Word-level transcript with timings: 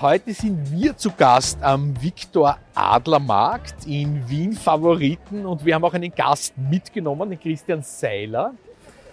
Heute 0.00 0.32
sind 0.32 0.70
wir 0.70 0.96
zu 0.96 1.10
Gast 1.10 1.60
am 1.60 2.00
Viktor 2.00 2.56
Adler 2.72 3.18
Markt 3.18 3.84
in 3.84 4.28
Wien 4.28 4.52
Favoriten 4.52 5.44
und 5.44 5.64
wir 5.64 5.74
haben 5.74 5.84
auch 5.84 5.92
einen 5.92 6.14
Gast 6.14 6.56
mitgenommen, 6.56 7.30
den 7.30 7.40
Christian 7.40 7.82
Seiler. 7.82 8.54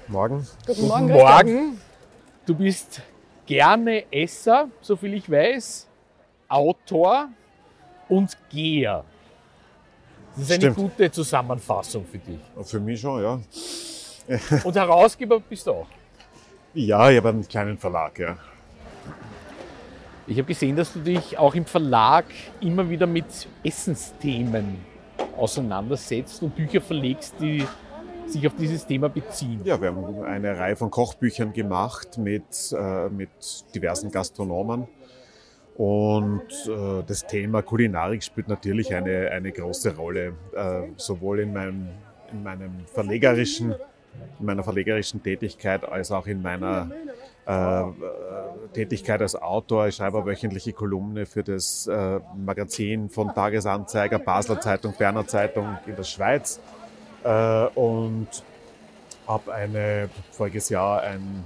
Morgen. 0.07 0.45
Guten 0.67 0.87
Morgen. 0.87 1.07
Guten 1.07 1.17
Morgen. 1.17 1.81
Du 2.45 2.53
bist 2.53 3.01
gerne 3.47 4.03
Esser, 4.11 4.69
soviel 4.79 5.15
ich 5.15 5.27
weiß, 5.27 5.87
Autor 6.49 7.29
und 8.07 8.37
Geher. 8.51 9.03
Das 10.35 10.43
ist 10.43 10.51
eine 10.51 10.61
Stimmt. 10.71 10.75
gute 10.75 11.11
Zusammenfassung 11.11 12.05
für 12.05 12.19
dich. 12.19 12.39
Für 12.61 12.79
mich 12.79 13.01
schon, 13.01 13.23
ja. 13.23 13.39
Und 14.63 14.75
Herausgeber 14.75 15.39
bist 15.39 15.65
du 15.65 15.71
auch. 15.71 15.87
Ja, 16.75 17.09
ich 17.09 17.17
habe 17.17 17.29
einen 17.29 17.47
kleinen 17.47 17.79
Verlag, 17.79 18.19
ja. 18.19 18.37
Ich 20.27 20.37
habe 20.37 20.47
gesehen, 20.47 20.75
dass 20.75 20.91
du 20.91 20.99
dich 20.99 21.37
auch 21.37 21.53
im 21.53 21.65
Verlag 21.65 22.25
immer 22.59 22.89
wieder 22.89 23.05
mit 23.05 23.47
Essensthemen 23.63 24.77
auseinandersetzt 25.37 26.41
und 26.41 26.55
Bücher 26.55 26.81
verlegst, 26.81 27.35
die 27.39 27.63
sich 28.25 28.47
auf 28.47 28.55
dieses 28.55 28.87
Thema 28.87 29.07
beziehen. 29.07 29.61
Ja, 29.63 29.79
wir 29.79 29.89
haben 29.89 30.23
eine 30.23 30.57
Reihe 30.57 30.75
von 30.75 30.89
Kochbüchern 30.89 31.53
gemacht 31.53 32.17
mit, 32.17 32.43
äh, 32.75 33.07
mit 33.09 33.29
diversen 33.75 34.09
Gastronomen. 34.09 34.87
Und 35.75 36.49
äh, 36.67 37.03
das 37.05 37.27
Thema 37.27 37.61
Kulinarik 37.61 38.23
spielt 38.23 38.47
natürlich 38.47 38.95
eine, 38.95 39.29
eine 39.29 39.51
große 39.51 39.95
Rolle, 39.95 40.33
äh, 40.55 40.87
sowohl 40.95 41.41
in 41.41 41.53
meinem, 41.53 41.89
in 42.31 42.41
meinem 42.41 42.71
verlegerischen, 42.87 43.75
in 44.39 44.45
meiner 44.45 44.63
verlegerischen 44.63 45.21
Tätigkeit 45.21 45.87
als 45.87 46.11
auch 46.11 46.25
in 46.25 46.41
meiner 46.41 46.89
Tätigkeit 48.73 49.21
als 49.21 49.35
Autor. 49.35 49.87
Ich 49.87 49.95
schreibe 49.95 50.25
wöchentliche 50.25 50.73
Kolumne 50.73 51.25
für 51.25 51.43
das 51.43 51.87
äh, 51.87 52.19
Magazin 52.35 53.09
von 53.09 53.33
Tagesanzeiger, 53.33 54.19
Basler 54.19 54.59
Zeitung, 54.59 54.93
Berner 54.97 55.27
Zeitung 55.27 55.77
in 55.85 55.95
der 55.95 56.03
Schweiz. 56.03 56.59
Äh, 57.23 57.65
und 57.75 58.27
habe 59.27 59.53
eine 59.53 60.09
voriges 60.31 60.69
Jahr 60.69 61.01
ein, 61.01 61.43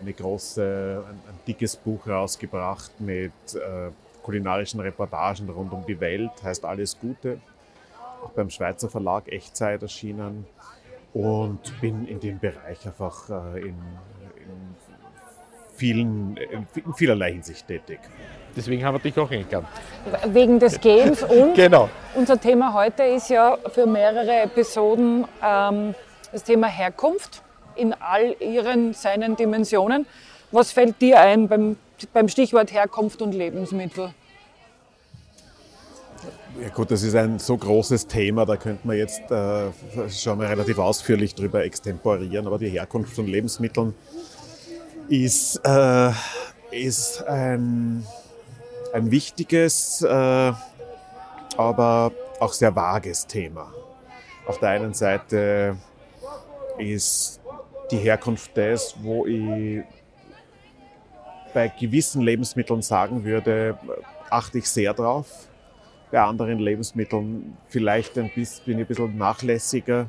eine 0.00 0.12
große, 0.12 1.04
ein, 1.08 1.14
ein 1.14 1.38
dickes 1.46 1.76
Buch 1.76 2.06
rausgebracht 2.06 3.00
mit 3.00 3.32
äh, 3.54 3.90
kulinarischen 4.22 4.80
Reportagen 4.80 5.48
rund 5.50 5.72
um 5.72 5.84
die 5.86 6.00
Welt, 6.00 6.30
heißt 6.42 6.64
Alles 6.64 6.98
Gute, 6.98 7.40
auch 8.24 8.30
beim 8.30 8.50
Schweizer 8.50 8.88
Verlag 8.88 9.28
Echtzeit 9.28 9.82
erschienen. 9.82 10.46
Und 11.12 11.78
bin 11.82 12.06
in 12.06 12.20
dem 12.20 12.38
Bereich 12.38 12.86
einfach 12.86 13.28
äh, 13.28 13.60
in, 13.60 13.68
in 13.68 14.74
vielen, 15.74 16.36
in 16.36 16.94
vielerlei 16.94 17.32
Hinsicht 17.32 17.66
tätig. 17.66 18.00
Deswegen 18.54 18.84
haben 18.84 18.94
wir 18.94 19.00
dich 19.00 19.18
auch 19.18 19.30
eingeladen. 19.30 19.66
Wegen 20.26 20.58
des 20.58 20.80
Gehens 20.80 21.22
und 21.28 21.54
Genau. 21.54 21.88
unser 22.14 22.38
Thema 22.38 22.74
heute 22.74 23.02
ist 23.04 23.30
ja 23.30 23.56
für 23.72 23.86
mehrere 23.86 24.42
Episoden 24.42 25.24
ähm, 25.42 25.94
das 26.30 26.44
Thema 26.44 26.66
Herkunft 26.66 27.42
in 27.76 27.94
all 27.94 28.36
ihren 28.40 28.92
seinen 28.92 29.36
Dimensionen. 29.36 30.06
Was 30.50 30.70
fällt 30.72 31.00
dir 31.00 31.20
ein 31.20 31.48
beim, 31.48 31.76
beim 32.12 32.28
Stichwort 32.28 32.72
Herkunft 32.72 33.22
und 33.22 33.32
Lebensmittel? 33.32 34.12
Ja 36.60 36.68
gut, 36.68 36.90
das 36.90 37.02
ist 37.02 37.14
ein 37.16 37.38
so 37.38 37.56
großes 37.56 38.06
Thema, 38.06 38.44
da 38.44 38.56
könnte 38.56 38.86
man 38.86 38.96
jetzt 38.98 39.22
äh, 39.30 39.70
schon 40.10 40.36
mal 40.36 40.46
relativ 40.48 40.78
ausführlich 40.78 41.34
drüber 41.34 41.64
extemporieren, 41.64 42.46
aber 42.46 42.58
die 42.58 42.68
Herkunft 42.68 43.14
von 43.14 43.26
Lebensmitteln 43.26 43.94
ist, 45.12 45.60
äh, 45.66 46.10
ist 46.70 47.22
ein, 47.24 48.06
ein 48.94 49.10
wichtiges, 49.10 50.00
äh, 50.00 50.52
aber 51.56 52.12
auch 52.40 52.52
sehr 52.54 52.74
vages 52.74 53.26
Thema. 53.26 53.70
Auf 54.46 54.58
der 54.58 54.70
einen 54.70 54.94
Seite 54.94 55.76
ist 56.78 57.40
die 57.90 57.98
Herkunft 57.98 58.56
das, 58.56 58.94
wo 59.02 59.26
ich 59.26 59.82
bei 61.52 61.68
gewissen 61.68 62.22
Lebensmitteln 62.22 62.80
sagen 62.80 63.22
würde, 63.22 63.78
achte 64.30 64.58
ich 64.58 64.68
sehr 64.68 64.94
drauf. 64.94 65.28
Bei 66.10 66.22
anderen 66.22 66.58
Lebensmitteln 66.58 67.58
vielleicht 67.68 68.16
ein 68.16 68.30
bisschen, 68.34 68.64
bin 68.64 68.78
ich 68.78 68.84
ein 68.84 68.88
bisschen 68.88 69.18
nachlässiger. 69.18 70.06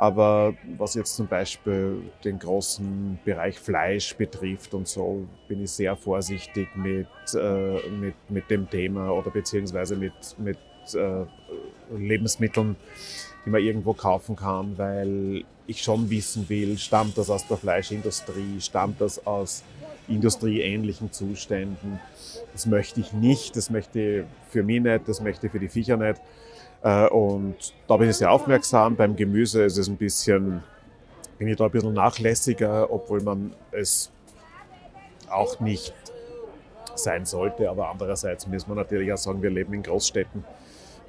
Aber 0.00 0.54
was 0.78 0.94
jetzt 0.94 1.14
zum 1.14 1.26
Beispiel 1.26 2.00
den 2.24 2.38
großen 2.38 3.18
Bereich 3.22 3.58
Fleisch 3.58 4.16
betrifft 4.16 4.72
und 4.72 4.88
so, 4.88 5.28
bin 5.46 5.62
ich 5.62 5.72
sehr 5.72 5.94
vorsichtig 5.94 6.68
mit, 6.74 7.06
äh, 7.34 7.86
mit, 7.90 8.14
mit 8.30 8.50
dem 8.50 8.70
Thema 8.70 9.10
oder 9.10 9.30
beziehungsweise 9.30 9.96
mit, 9.96 10.14
mit 10.38 10.56
äh, 10.94 11.26
Lebensmitteln, 11.94 12.76
die 13.44 13.50
man 13.50 13.60
irgendwo 13.60 13.92
kaufen 13.92 14.36
kann, 14.36 14.78
weil 14.78 15.44
ich 15.66 15.82
schon 15.82 16.08
wissen 16.08 16.48
will, 16.48 16.78
stammt 16.78 17.18
das 17.18 17.28
aus 17.28 17.46
der 17.46 17.58
Fleischindustrie, 17.58 18.58
stammt 18.58 19.02
das 19.02 19.26
aus 19.26 19.62
industrieähnlichen 20.08 21.12
Zuständen. 21.12 22.00
Das 22.54 22.64
möchte 22.64 23.00
ich 23.00 23.12
nicht, 23.12 23.54
das 23.54 23.68
möchte 23.68 24.00
ich 24.00 24.24
für 24.48 24.62
mich 24.62 24.80
nicht, 24.80 25.06
das 25.06 25.20
möchte 25.20 25.48
ich 25.48 25.52
für 25.52 25.60
die 25.60 25.68
Viecher 25.68 25.98
nicht. 25.98 26.22
Äh, 26.82 27.08
Und 27.08 27.74
da 27.86 27.96
bin 27.96 28.08
ich 28.10 28.16
sehr 28.16 28.30
aufmerksam. 28.30 28.96
Beim 28.96 29.16
Gemüse 29.16 29.64
ist 29.64 29.76
es 29.76 29.88
ein 29.88 29.96
bisschen, 29.96 30.62
bin 31.38 31.48
ich 31.48 31.56
da 31.56 31.64
ein 31.66 31.70
bisschen 31.70 31.94
nachlässiger, 31.94 32.90
obwohl 32.90 33.20
man 33.22 33.52
es 33.70 34.10
auch 35.30 35.60
nicht 35.60 35.94
sein 36.94 37.24
sollte. 37.24 37.68
Aber 37.70 37.88
andererseits 37.90 38.46
muss 38.46 38.66
man 38.66 38.76
natürlich 38.76 39.12
auch 39.12 39.18
sagen, 39.18 39.42
wir 39.42 39.50
leben 39.50 39.74
in 39.74 39.82
Großstädten. 39.82 40.44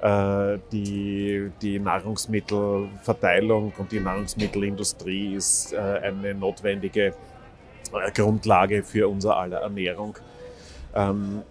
Äh, 0.00 0.58
Die, 0.72 1.50
die 1.62 1.78
Nahrungsmittelverteilung 1.78 3.72
und 3.78 3.92
die 3.92 4.00
Nahrungsmittelindustrie 4.00 5.34
ist 5.34 5.72
äh, 5.72 5.78
eine 5.78 6.34
notwendige 6.34 7.14
Grundlage 8.14 8.82
für 8.82 9.08
unser 9.08 9.36
aller 9.36 9.60
Ernährung. 9.60 10.16
Ähm, 10.94 11.42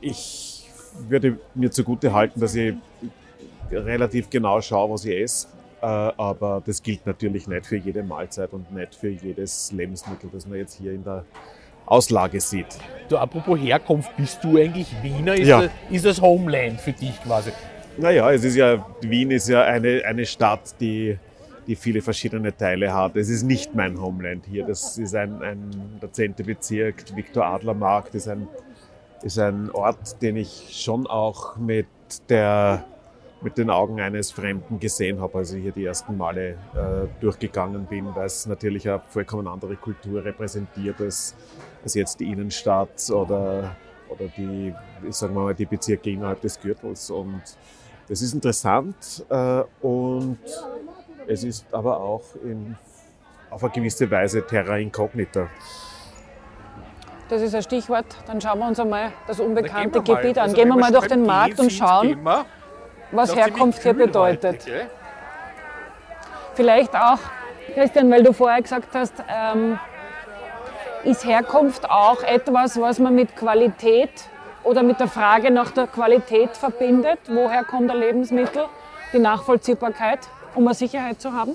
Ich 0.00 0.57
würde 1.08 1.38
mir 1.54 1.70
zugute 1.70 2.12
halten, 2.12 2.40
dass 2.40 2.54
ich 2.54 2.74
relativ 3.70 4.30
genau 4.30 4.60
schaue, 4.60 4.90
was 4.92 5.04
ich 5.04 5.16
esse. 5.20 5.48
Äh, 5.80 5.86
Aber 5.86 6.62
das 6.64 6.82
gilt 6.82 7.06
natürlich 7.06 7.46
nicht 7.46 7.66
für 7.66 7.76
jede 7.76 8.02
Mahlzeit 8.02 8.52
und 8.52 8.72
nicht 8.74 8.94
für 8.94 9.08
jedes 9.10 9.70
Lebensmittel, 9.72 10.28
das 10.32 10.46
man 10.46 10.58
jetzt 10.58 10.74
hier 10.74 10.92
in 10.92 11.04
der 11.04 11.24
Auslage 11.86 12.40
sieht. 12.40 12.66
Du, 13.08 13.16
apropos 13.16 13.58
Herkunft, 13.58 14.14
bist 14.16 14.42
du 14.42 14.58
eigentlich 14.58 14.88
Wiener? 15.02 15.34
Ist, 15.34 15.48
Ja. 15.48 15.62
das, 15.62 15.70
ist 15.90 16.04
das 16.04 16.20
Homeland 16.20 16.80
für 16.80 16.92
dich 16.92 17.22
quasi? 17.22 17.50
Naja, 17.96 18.30
es 18.32 18.44
ist 18.44 18.56
ja, 18.56 18.84
Wien 19.00 19.30
ist 19.30 19.48
ja 19.48 19.62
eine, 19.62 20.02
eine 20.04 20.24
Stadt, 20.26 20.74
die, 20.80 21.18
die 21.66 21.74
viele 21.76 22.00
verschiedene 22.02 22.56
Teile 22.56 22.92
hat. 22.94 23.16
Es 23.16 23.28
ist 23.28 23.42
nicht 23.42 23.74
mein 23.74 24.00
Homeland 24.00 24.44
hier. 24.46 24.64
Das 24.66 24.98
ist 24.98 25.14
ein, 25.14 25.42
ein 25.42 25.70
der 26.00 26.12
10. 26.12 26.34
Bezirk, 26.44 27.04
Viktor 27.16 27.44
Adler 27.46 27.74
Markt, 27.74 28.14
ist 28.14 28.28
ein, 28.28 28.46
ist 29.22 29.38
ein 29.38 29.70
Ort, 29.70 30.20
den 30.22 30.36
ich 30.36 30.68
schon 30.70 31.06
auch 31.06 31.56
mit, 31.56 31.86
der, 32.28 32.84
mit 33.40 33.58
den 33.58 33.70
Augen 33.70 34.00
eines 34.00 34.30
Fremden 34.30 34.78
gesehen 34.78 35.20
habe, 35.20 35.38
als 35.38 35.52
ich 35.52 35.62
hier 35.62 35.72
die 35.72 35.84
ersten 35.84 36.16
Male 36.16 36.50
äh, 36.74 37.20
durchgegangen 37.20 37.86
bin, 37.86 38.14
weil 38.14 38.26
es 38.26 38.46
natürlich 38.46 38.88
eine 38.88 39.00
vollkommen 39.08 39.48
andere 39.48 39.76
Kultur 39.76 40.24
repräsentiert 40.24 41.00
als, 41.00 41.34
als 41.82 41.94
jetzt 41.94 42.20
die 42.20 42.30
Innenstadt 42.30 43.10
oder, 43.10 43.76
oder 44.08 44.26
die, 44.36 44.74
ich 45.06 45.14
sag 45.14 45.32
mal, 45.32 45.54
die 45.54 45.66
Bezirke 45.66 46.10
innerhalb 46.10 46.40
des 46.40 46.60
Gürtels. 46.60 47.10
Und 47.10 47.42
das 48.08 48.22
ist 48.22 48.32
interessant 48.32 49.24
äh, 49.28 49.62
und 49.82 50.38
es 51.26 51.44
ist 51.44 51.66
aber 51.72 52.00
auch 52.00 52.22
in, 52.42 52.76
auf 53.50 53.62
eine 53.62 53.72
gewisse 53.72 54.10
Weise 54.10 54.46
Terra 54.46 54.78
Incognita. 54.78 55.48
Das 57.28 57.42
ist 57.42 57.54
ein 57.54 57.62
Stichwort. 57.62 58.06
Dann 58.26 58.40
schauen 58.40 58.58
wir 58.58 58.66
uns 58.66 58.80
einmal 58.80 59.12
das 59.26 59.38
unbekannte 59.38 60.02
Gebiet 60.02 60.38
an. 60.38 60.44
Also 60.44 60.56
Gehen 60.56 60.68
wir 60.68 60.76
mal 60.76 60.90
durch 60.90 61.08
den 61.08 61.26
Markt 61.26 61.60
und 61.60 61.70
schauen, 61.70 62.22
wir. 62.24 62.46
was 63.12 63.34
Herkunft 63.36 63.82
hier 63.82 63.92
bedeutet. 63.92 64.64
heute? 64.66 64.86
Vielleicht 66.54 66.94
auch, 66.96 67.18
Christian, 67.74 68.10
weil 68.10 68.22
du 68.22 68.32
vorher 68.32 68.62
gesagt 68.62 68.88
hast, 68.94 69.14
ähm, 69.28 69.78
ist 71.04 71.24
Herkunft 71.24 71.88
auch 71.88 72.22
etwas, 72.22 72.80
was 72.80 72.98
man 72.98 73.14
mit 73.14 73.36
Qualität 73.36 74.10
oder 74.64 74.82
mit 74.82 74.98
der 74.98 75.08
Frage 75.08 75.50
nach 75.50 75.70
der 75.70 75.86
Qualität 75.86 76.56
verbindet. 76.56 77.20
Woher 77.28 77.62
kommt 77.64 77.90
der 77.90 77.96
Lebensmittel? 77.96 78.64
Die 79.12 79.18
Nachvollziehbarkeit, 79.18 80.20
um 80.54 80.66
eine 80.66 80.74
Sicherheit 80.74 81.20
zu 81.20 81.32
haben? 81.32 81.54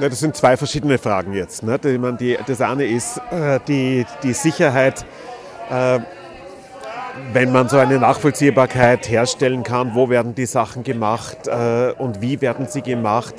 Ja, 0.00 0.08
das 0.08 0.18
sind 0.18 0.34
zwei 0.36 0.56
verschiedene 0.56 0.98
Fragen 0.98 1.34
jetzt. 1.34 1.62
Ne? 1.62 1.78
Ich 1.84 1.98
meine, 1.98 2.16
die, 2.16 2.36
das 2.46 2.60
eine 2.60 2.84
ist 2.84 3.18
äh, 3.30 3.60
die, 3.68 4.04
die 4.24 4.32
Sicherheit, 4.32 5.06
äh, 5.70 6.00
wenn 7.32 7.52
man 7.52 7.68
so 7.68 7.78
eine 7.78 7.98
Nachvollziehbarkeit 8.00 9.08
herstellen 9.08 9.62
kann, 9.62 9.94
wo 9.94 10.08
werden 10.08 10.34
die 10.34 10.46
Sachen 10.46 10.82
gemacht 10.82 11.46
äh, 11.46 11.92
und 11.96 12.20
wie 12.20 12.40
werden 12.40 12.66
sie 12.68 12.82
gemacht, 12.82 13.36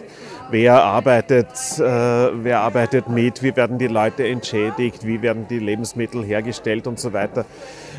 wer 0.49 0.81
arbeitet, 0.81 1.47
äh, 1.77 1.81
wer 1.81 2.61
arbeitet 2.61 3.09
mit, 3.09 3.43
wie 3.43 3.53
werden 3.53 3.77
die 3.77 3.87
Leute 3.87 4.25
entschädigt, 4.25 5.05
wie 5.05 5.21
werden 5.21 5.47
die 5.49 5.59
Lebensmittel 5.59 6.23
hergestellt 6.23 6.87
und 6.87 7.01
so 7.01 7.11
weiter. 7.11 7.43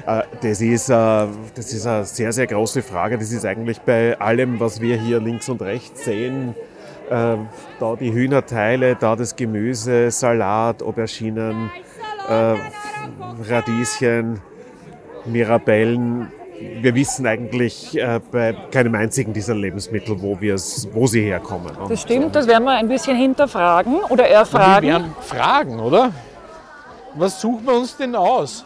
Äh, 0.06 0.22
das 0.40 0.62
ist, 0.62 0.88
äh, 0.88 0.92
das 0.92 1.72
ist 1.74 1.86
eine 1.86 2.06
sehr, 2.06 2.32
sehr 2.32 2.46
große 2.46 2.80
Frage. 2.80 3.18
Das 3.18 3.32
ist 3.32 3.44
eigentlich 3.44 3.80
bei 3.80 4.18
allem, 4.18 4.60
was 4.60 4.80
wir 4.80 4.98
hier 4.98 5.20
links 5.20 5.50
und 5.50 5.60
rechts 5.60 6.06
sehen, 6.06 6.54
äh, 7.10 7.36
da 7.80 7.96
die 7.96 8.12
Hühnerteile, 8.12 8.96
da 8.96 9.16
das 9.16 9.36
Gemüse, 9.36 10.10
Salat, 10.10 10.82
Auberginen, 10.82 11.70
äh, 12.28 12.54
Radieschen, 13.48 14.40
Mirabellen. 15.24 16.32
Wir 16.80 16.94
wissen 16.94 17.26
eigentlich 17.26 17.98
äh, 17.98 18.20
bei 18.32 18.54
keinem 18.70 18.94
einzigen 18.94 19.32
dieser 19.32 19.54
Lebensmittel, 19.54 20.20
wo, 20.20 20.38
wo 20.40 21.06
sie 21.06 21.22
herkommen. 21.22 21.72
Das 21.88 22.02
stimmt, 22.02 22.34
das 22.34 22.46
werden 22.46 22.64
wir 22.64 22.72
ein 22.72 22.88
bisschen 22.88 23.16
hinterfragen 23.16 23.96
oder 24.08 24.26
erfragen. 24.26 24.86
Wir 24.86 24.92
werden 24.94 25.14
fragen, 25.20 25.80
oder? 25.80 26.12
Was 27.14 27.40
suchen 27.40 27.66
wir 27.66 27.74
uns 27.74 27.96
denn 27.96 28.14
aus? 28.14 28.64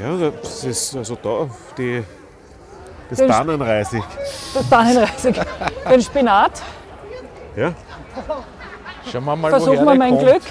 Ja, 0.00 0.30
das 0.30 0.64
ist 0.64 0.96
also 0.96 1.16
da 1.22 1.50
die 1.76 2.02
das 3.10 3.18
den 3.18 3.28
Bahnenreisig. 3.28 4.04
Das 4.54 4.70
Bahnenreisig. 4.70 5.40
Den 5.88 6.02
Spinat. 6.02 6.62
Ja. 7.56 7.72
Schauen 9.10 9.24
wir 9.24 9.36
mal, 9.36 9.50
Versuchen 9.50 9.84
wir 9.84 9.94
mein 9.94 10.16
kommt. 10.16 10.22
Glück. 10.22 10.42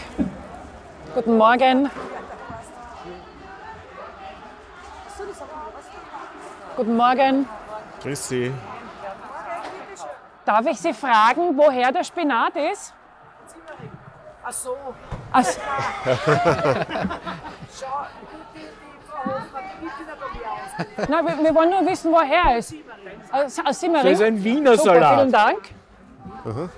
Guten 1.16 1.38
Morgen. 1.38 1.90
Guten 6.76 6.96
Morgen. 6.96 7.48
Grüß 8.02 8.30
Sie. 8.30 8.54
Darf 10.46 10.66
ich 10.66 10.80
Sie 10.80 10.94
fragen, 10.94 11.58
woher 11.58 11.92
der 11.92 12.04
Spinat 12.04 12.56
ist? 12.56 12.94
Ach 14.44 14.52
so. 14.52 14.76
Ach 15.32 15.44
so. 15.44 15.60
Nein, 21.08 21.26
wir, 21.26 21.44
wir, 21.44 21.56
wollen 21.56 21.70
nur 21.70 21.86
wissen, 21.86 22.12
woher 22.12 22.52
er 22.52 22.58
ist. 22.58 22.74
Aus, 23.32 23.58
aus 23.66 23.80
Simmering. 23.80 24.04
Das 24.04 24.14
ist 24.14 24.22
ein 24.22 24.44
Wiener 24.44 24.78
Super, 24.78 24.94
Salat. 24.94 25.20
Vielen 25.20 25.32
Dank. 25.32 25.60
Aha. 26.46 26.70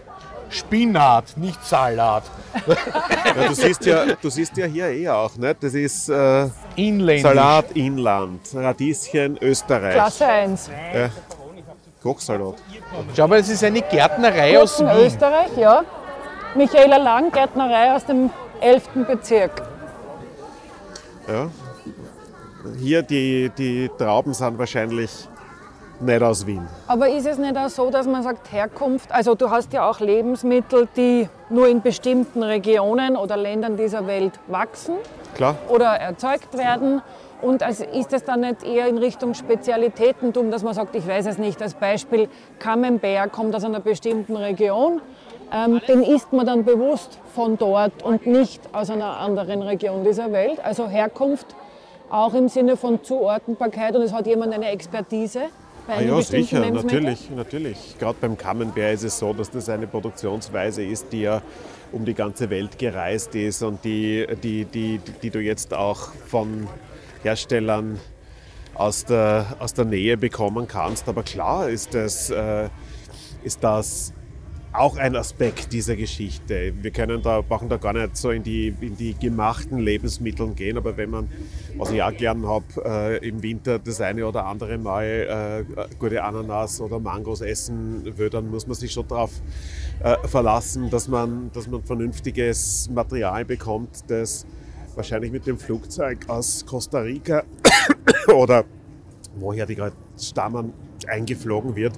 Spinat, 0.49 1.37
nicht 1.37 1.63
Salat. 1.63 2.23
ja, 2.67 3.47
du, 3.47 3.53
siehst 3.53 3.85
ja, 3.85 4.05
du 4.21 4.29
siehst 4.29 4.57
ja 4.57 4.65
hier 4.65 4.87
eh 4.87 5.07
auch, 5.07 5.35
ne? 5.37 5.55
das 5.57 5.73
ist 5.73 6.09
äh, 6.09 6.49
Salat 7.21 7.71
Inland, 7.73 8.41
Radieschen 8.53 9.37
Österreich. 9.41 9.93
Klasse 9.93 10.27
1. 10.27 10.69
Ja. 10.93 11.09
Kochsalat. 12.03 12.55
Schau 13.15 13.27
mal, 13.27 13.39
es 13.39 13.49
ist 13.49 13.63
eine 13.63 13.81
Gärtnerei 13.81 14.59
aus 14.59 14.79
Wien. 14.79 14.89
Österreich, 15.05 15.55
ja. 15.55 15.83
Michaela 16.55 16.97
Lang, 16.97 17.31
Gärtnerei 17.31 17.93
aus 17.93 18.05
dem 18.05 18.29
11. 18.59 18.89
Bezirk. 19.07 19.61
Ja, 21.27 21.49
hier 22.77 23.01
die, 23.01 23.51
die 23.57 23.89
Trauben 23.97 24.33
sind 24.33 24.57
wahrscheinlich 24.57 25.27
nicht 26.01 26.21
aus 26.21 26.45
Wien. 26.45 26.67
Aber 26.87 27.09
ist 27.09 27.27
es 27.27 27.37
nicht 27.37 27.55
auch 27.57 27.69
so, 27.69 27.89
dass 27.89 28.07
man 28.07 28.23
sagt 28.23 28.51
Herkunft? 28.51 29.11
Also 29.11 29.35
du 29.35 29.49
hast 29.49 29.71
ja 29.73 29.89
auch 29.89 29.99
Lebensmittel, 29.99 30.87
die 30.95 31.29
nur 31.49 31.67
in 31.67 31.81
bestimmten 31.81 32.43
Regionen 32.43 33.15
oder 33.15 33.37
Ländern 33.37 33.77
dieser 33.77 34.07
Welt 34.07 34.33
wachsen 34.47 34.95
Klar. 35.35 35.55
oder 35.69 35.87
erzeugt 35.87 36.57
werden. 36.57 37.01
Und 37.41 37.63
also 37.63 37.83
ist 37.85 38.13
es 38.13 38.23
dann 38.23 38.41
nicht 38.41 38.63
eher 38.63 38.87
in 38.87 38.99
Richtung 38.99 39.33
Spezialitätentum, 39.33 40.51
dass 40.51 40.61
man 40.63 40.75
sagt, 40.75 40.95
ich 40.95 41.07
weiß 41.07 41.25
es 41.25 41.37
nicht, 41.39 41.61
als 41.61 41.73
Beispiel 41.73 42.29
Camembert 42.59 43.31
kommt 43.31 43.55
aus 43.55 43.63
einer 43.63 43.79
bestimmten 43.79 44.35
Region, 44.35 45.01
ähm, 45.51 45.81
den 45.87 46.03
isst 46.03 46.31
man 46.33 46.45
dann 46.45 46.63
bewusst 46.65 47.17
von 47.33 47.57
dort 47.57 48.03
und 48.03 48.27
nicht 48.27 48.61
aus 48.73 48.91
einer 48.91 49.17
anderen 49.17 49.63
Region 49.63 50.03
dieser 50.03 50.31
Welt. 50.31 50.63
Also 50.63 50.87
Herkunft 50.87 51.55
auch 52.11 52.33
im 52.33 52.49
Sinne 52.49 52.77
von 52.77 53.03
Zuordnbarkeit 53.03 53.95
und 53.95 54.01
es 54.01 54.13
hat 54.13 54.27
jemand 54.27 54.53
eine 54.53 54.69
Expertise. 54.69 55.43
Bei 55.87 55.97
ah 55.97 56.01
ja, 56.01 56.21
sicher, 56.21 56.69
natürlich, 56.69 57.29
natürlich. 57.31 57.95
Gerade 57.97 58.17
beim 58.21 58.37
Camembert 58.37 58.93
ist 58.93 59.03
es 59.03 59.17
so, 59.17 59.33
dass 59.33 59.49
das 59.49 59.67
eine 59.69 59.87
Produktionsweise 59.87 60.83
ist, 60.83 61.11
die 61.11 61.21
ja 61.21 61.41
um 61.91 62.05
die 62.05 62.13
ganze 62.13 62.49
Welt 62.49 62.77
gereist 62.77 63.33
ist 63.35 63.63
und 63.63 63.83
die, 63.83 64.27
die, 64.43 64.65
die, 64.65 64.99
die 65.21 65.29
du 65.29 65.39
jetzt 65.39 65.73
auch 65.73 66.13
von 66.27 66.67
Herstellern 67.23 67.99
aus 68.75 69.05
der, 69.05 69.57
aus 69.59 69.73
der 69.73 69.85
Nähe 69.85 70.17
bekommen 70.17 70.67
kannst. 70.67 71.09
Aber 71.09 71.23
klar 71.23 71.69
ist 71.69 71.93
das, 71.93 72.29
äh, 72.29 72.69
ist 73.43 73.63
das 73.63 74.13
auch 74.73 74.97
ein 74.97 75.15
Aspekt 75.15 75.73
dieser 75.73 75.95
Geschichte. 75.95 76.73
Wir 76.81 76.91
können 76.91 77.21
da, 77.21 77.41
brauchen 77.41 77.67
da 77.67 77.77
gar 77.77 77.93
nicht 77.93 78.15
so 78.15 78.31
in 78.31 78.43
die, 78.43 78.73
in 78.79 78.95
die 78.95 79.13
gemachten 79.13 79.79
Lebensmittel 79.79 80.53
gehen, 80.53 80.77
aber 80.77 80.95
wenn 80.95 81.09
man, 81.09 81.29
was 81.77 81.91
ich 81.91 82.01
auch 82.01 82.15
gern 82.15 82.47
habe, 82.47 82.65
äh, 82.85 83.27
im 83.27 83.43
Winter 83.43 83.79
das 83.79 83.99
eine 83.99 84.25
oder 84.25 84.45
andere 84.45 84.77
Mal 84.77 85.65
äh, 85.67 85.95
gute 85.99 86.23
Ananas 86.23 86.79
oder 86.79 86.99
Mangos 86.99 87.41
essen 87.41 88.17
will, 88.17 88.29
dann 88.29 88.49
muss 88.49 88.65
man 88.65 88.75
sich 88.75 88.91
schon 88.91 89.07
darauf 89.07 89.31
äh, 90.03 90.15
verlassen, 90.27 90.89
dass 90.89 91.07
man, 91.07 91.51
dass 91.53 91.67
man 91.67 91.83
vernünftiges 91.83 92.89
Material 92.93 93.43
bekommt, 93.43 94.09
das 94.09 94.45
wahrscheinlich 94.95 95.31
mit 95.31 95.47
dem 95.47 95.57
Flugzeug 95.57 96.29
aus 96.29 96.65
Costa 96.65 96.99
Rica 96.99 97.43
oder 98.35 98.63
woher 99.35 99.65
die 99.65 99.75
gerade 99.75 99.95
stammen, 100.17 100.73
eingeflogen 101.07 101.75
wird. 101.75 101.93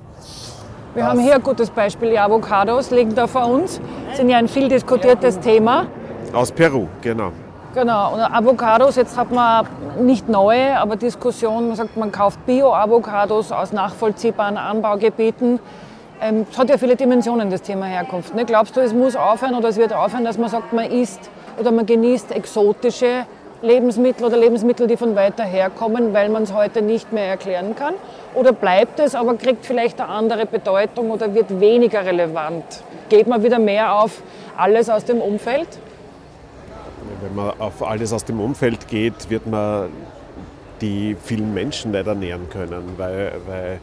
Wir 0.95 1.07
haben 1.07 1.19
hier 1.19 1.33
ein 1.33 1.41
gutes 1.41 1.71
Beispiel, 1.71 2.11
die 2.11 2.19
Avocados 2.19 2.91
liegen 2.91 3.15
da 3.15 3.25
vor 3.25 3.47
uns, 3.47 3.81
sind 4.13 4.29
ja 4.29 4.37
ein 4.37 4.47
viel 4.47 4.67
diskutiertes 4.67 5.39
Thema. 5.39 5.87
Aus 6.31 6.51
Peru, 6.51 6.85
genau. 7.01 7.31
Genau, 7.73 8.13
und 8.13 8.19
Avocados, 8.21 8.95
jetzt 8.97 9.17
hat 9.17 9.31
man 9.31 9.65
nicht 10.01 10.29
neue, 10.29 10.77
aber 10.77 10.95
Diskussionen, 10.95 11.69
man 11.69 11.77
sagt, 11.77 11.97
man 11.97 12.11
kauft 12.11 12.45
Bio-Avocados 12.45 13.51
aus 13.51 13.73
nachvollziehbaren 13.73 14.55
Anbaugebieten. 14.55 15.59
Ähm, 16.21 16.45
es 16.51 16.59
hat 16.59 16.69
ja 16.69 16.77
viele 16.77 16.95
Dimensionen, 16.95 17.49
das 17.49 17.63
Thema 17.63 17.85
Herkunft. 17.85 18.35
Ne? 18.35 18.45
Glaubst 18.45 18.77
du, 18.77 18.81
es 18.81 18.93
muss 18.93 19.15
aufhören 19.15 19.55
oder 19.55 19.69
es 19.69 19.77
wird 19.77 19.93
aufhören, 19.93 20.23
dass 20.23 20.37
man 20.37 20.49
sagt, 20.49 20.73
man 20.73 20.85
isst 20.85 21.31
oder 21.59 21.71
man 21.71 21.87
genießt 21.87 22.31
exotische 22.31 23.25
Lebensmittel 23.63 24.25
oder 24.25 24.35
Lebensmittel, 24.35 24.87
die 24.87 24.97
von 24.97 25.15
weiter 25.15 25.45
herkommen, 25.45 26.13
weil 26.13 26.27
man 26.27 26.43
es 26.43 26.53
heute 26.53 26.81
nicht 26.81 27.13
mehr 27.13 27.25
erklären 27.27 27.75
kann? 27.75 27.93
Oder 28.35 28.51
bleibt 28.51 28.99
es, 28.99 29.15
aber 29.15 29.35
kriegt 29.35 29.65
vielleicht 29.65 30.01
eine 30.01 30.09
andere 30.09 30.45
Bedeutung 30.45 31.11
oder 31.11 31.33
wird 31.33 31.61
weniger 31.61 32.05
relevant? 32.05 32.65
Geht 33.07 33.25
man 33.25 33.41
wieder 33.41 33.59
mehr 33.59 33.95
auf 33.95 34.21
alles 34.57 34.89
aus 34.89 35.05
dem 35.05 35.19
Umfeld? 35.21 35.67
Wenn 37.21 37.35
man 37.35 37.53
auf 37.57 37.81
alles 37.81 38.11
aus 38.11 38.25
dem 38.25 38.41
Umfeld 38.41 38.89
geht, 38.89 39.29
wird 39.29 39.47
man 39.47 39.89
die 40.81 41.15
vielen 41.23 41.53
Menschen 41.53 41.91
nicht 41.91 42.05
ernähren 42.05 42.49
können, 42.49 42.95
weil, 42.97 43.31
weil, 43.47 43.79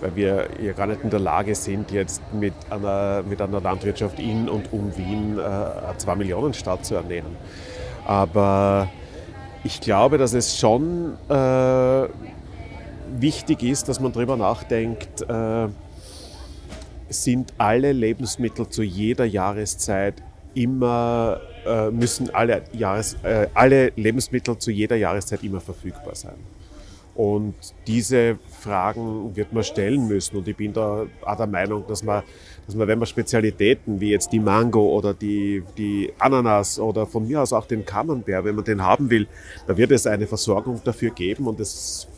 weil 0.00 0.14
wir 0.14 0.46
ja 0.62 0.72
gar 0.72 0.86
nicht 0.86 1.02
in 1.02 1.10
der 1.10 1.18
Lage 1.18 1.56
sind, 1.56 1.90
jetzt 1.90 2.22
mit 2.32 2.54
einer, 2.70 3.24
mit 3.28 3.42
einer 3.42 3.60
Landwirtschaft 3.60 4.20
in 4.20 4.48
und 4.48 4.72
um 4.72 4.96
Wien 4.96 5.36
äh, 5.36 5.42
eine 5.42 5.96
2 5.96 6.14
Millionen 6.14 6.54
Stadt 6.54 6.84
zu 6.84 6.94
ernähren. 6.94 7.34
Aber 8.06 8.88
ich 9.66 9.80
glaube, 9.80 10.16
dass 10.16 10.32
es 10.32 10.56
schon 10.58 11.18
äh, 11.28 12.08
wichtig 13.18 13.64
ist, 13.64 13.88
dass 13.88 13.98
man 13.98 14.12
darüber 14.12 14.36
nachdenkt, 14.36 15.22
äh, 15.28 15.68
sind 17.08 17.52
alle 17.58 17.92
Lebensmittel 17.92 18.68
zu 18.68 18.84
jeder 18.84 19.24
Jahreszeit 19.24 20.22
immer, 20.54 21.40
äh, 21.66 21.90
müssen 21.90 22.32
alle, 22.32 22.62
Jahres, 22.72 23.16
äh, 23.24 23.48
alle 23.54 23.92
Lebensmittel 23.96 24.56
zu 24.56 24.70
jeder 24.70 24.96
Jahreszeit 24.96 25.42
immer 25.42 25.60
verfügbar 25.60 26.14
sein. 26.14 26.38
Und 27.16 27.54
diese 27.88 28.38
Fragen 28.60 29.34
wird 29.34 29.52
man 29.52 29.64
stellen 29.64 30.06
müssen. 30.06 30.36
Und 30.36 30.46
ich 30.46 30.56
bin 30.56 30.72
da 30.72 31.06
auch 31.24 31.36
der 31.36 31.46
Meinung, 31.46 31.84
dass 31.88 32.04
man, 32.04 32.22
dass 32.66 32.74
man 32.74 32.88
wenn 32.88 32.98
man 32.98 33.06
Spezialitäten 33.06 34.00
wie 34.00 34.10
jetzt 34.10 34.32
die 34.32 34.40
Mango 34.40 34.88
oder 34.96 35.14
die, 35.14 35.62
die 35.78 36.12
Ananas 36.18 36.78
oder 36.78 37.06
von 37.06 37.26
mir 37.26 37.40
aus 37.40 37.52
auch 37.52 37.66
den 37.66 37.84
Camembert, 37.84 38.44
wenn 38.44 38.56
man 38.56 38.64
den 38.64 38.82
haben 38.82 39.08
will, 39.08 39.26
da 39.66 39.76
wird 39.76 39.92
es 39.92 40.06
eine 40.06 40.26
Versorgung 40.26 40.80
dafür 40.84 41.10
geben 41.10 41.46
und 41.46 41.60
das 41.60 42.08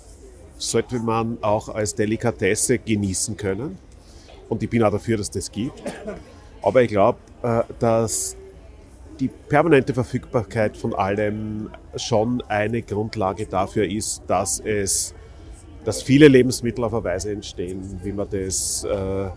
sollte 0.57 0.99
man 0.99 1.39
auch 1.43 1.69
als 1.69 1.95
Delikatesse 1.95 2.79
genießen 2.79 3.37
können. 3.37 3.79
Und 4.49 4.63
ich 4.63 4.71
bin 4.71 4.83
auch 4.83 4.91
dafür, 4.91 5.19
dass 5.19 5.31
das 5.31 5.53
gibt. 5.53 5.83
Aber 6.63 6.83
ich 6.83 6.89
glaube, 6.89 7.19
äh, 7.43 7.63
dass 7.79 8.37
die 9.21 9.29
permanente 9.29 9.95
Verfügbarkeit 9.95 10.77
von 10.77 10.95
allem 10.95 11.71
schon 11.97 12.41
eine 12.49 12.83
Grundlage 12.83 13.47
dafür 13.47 13.85
ist, 13.85 14.23
dass 14.27 14.61
es, 14.61 15.15
dass 15.85 16.03
viele 16.03 16.29
Lebensmittel 16.29 16.85
auf 16.85 16.95
eine 16.95 17.05
Weise 17.05 17.33
entstehen, 17.33 18.01
wie 18.03 18.13
man 18.13 18.29
das, 18.31 18.85
äh, 18.85 19.29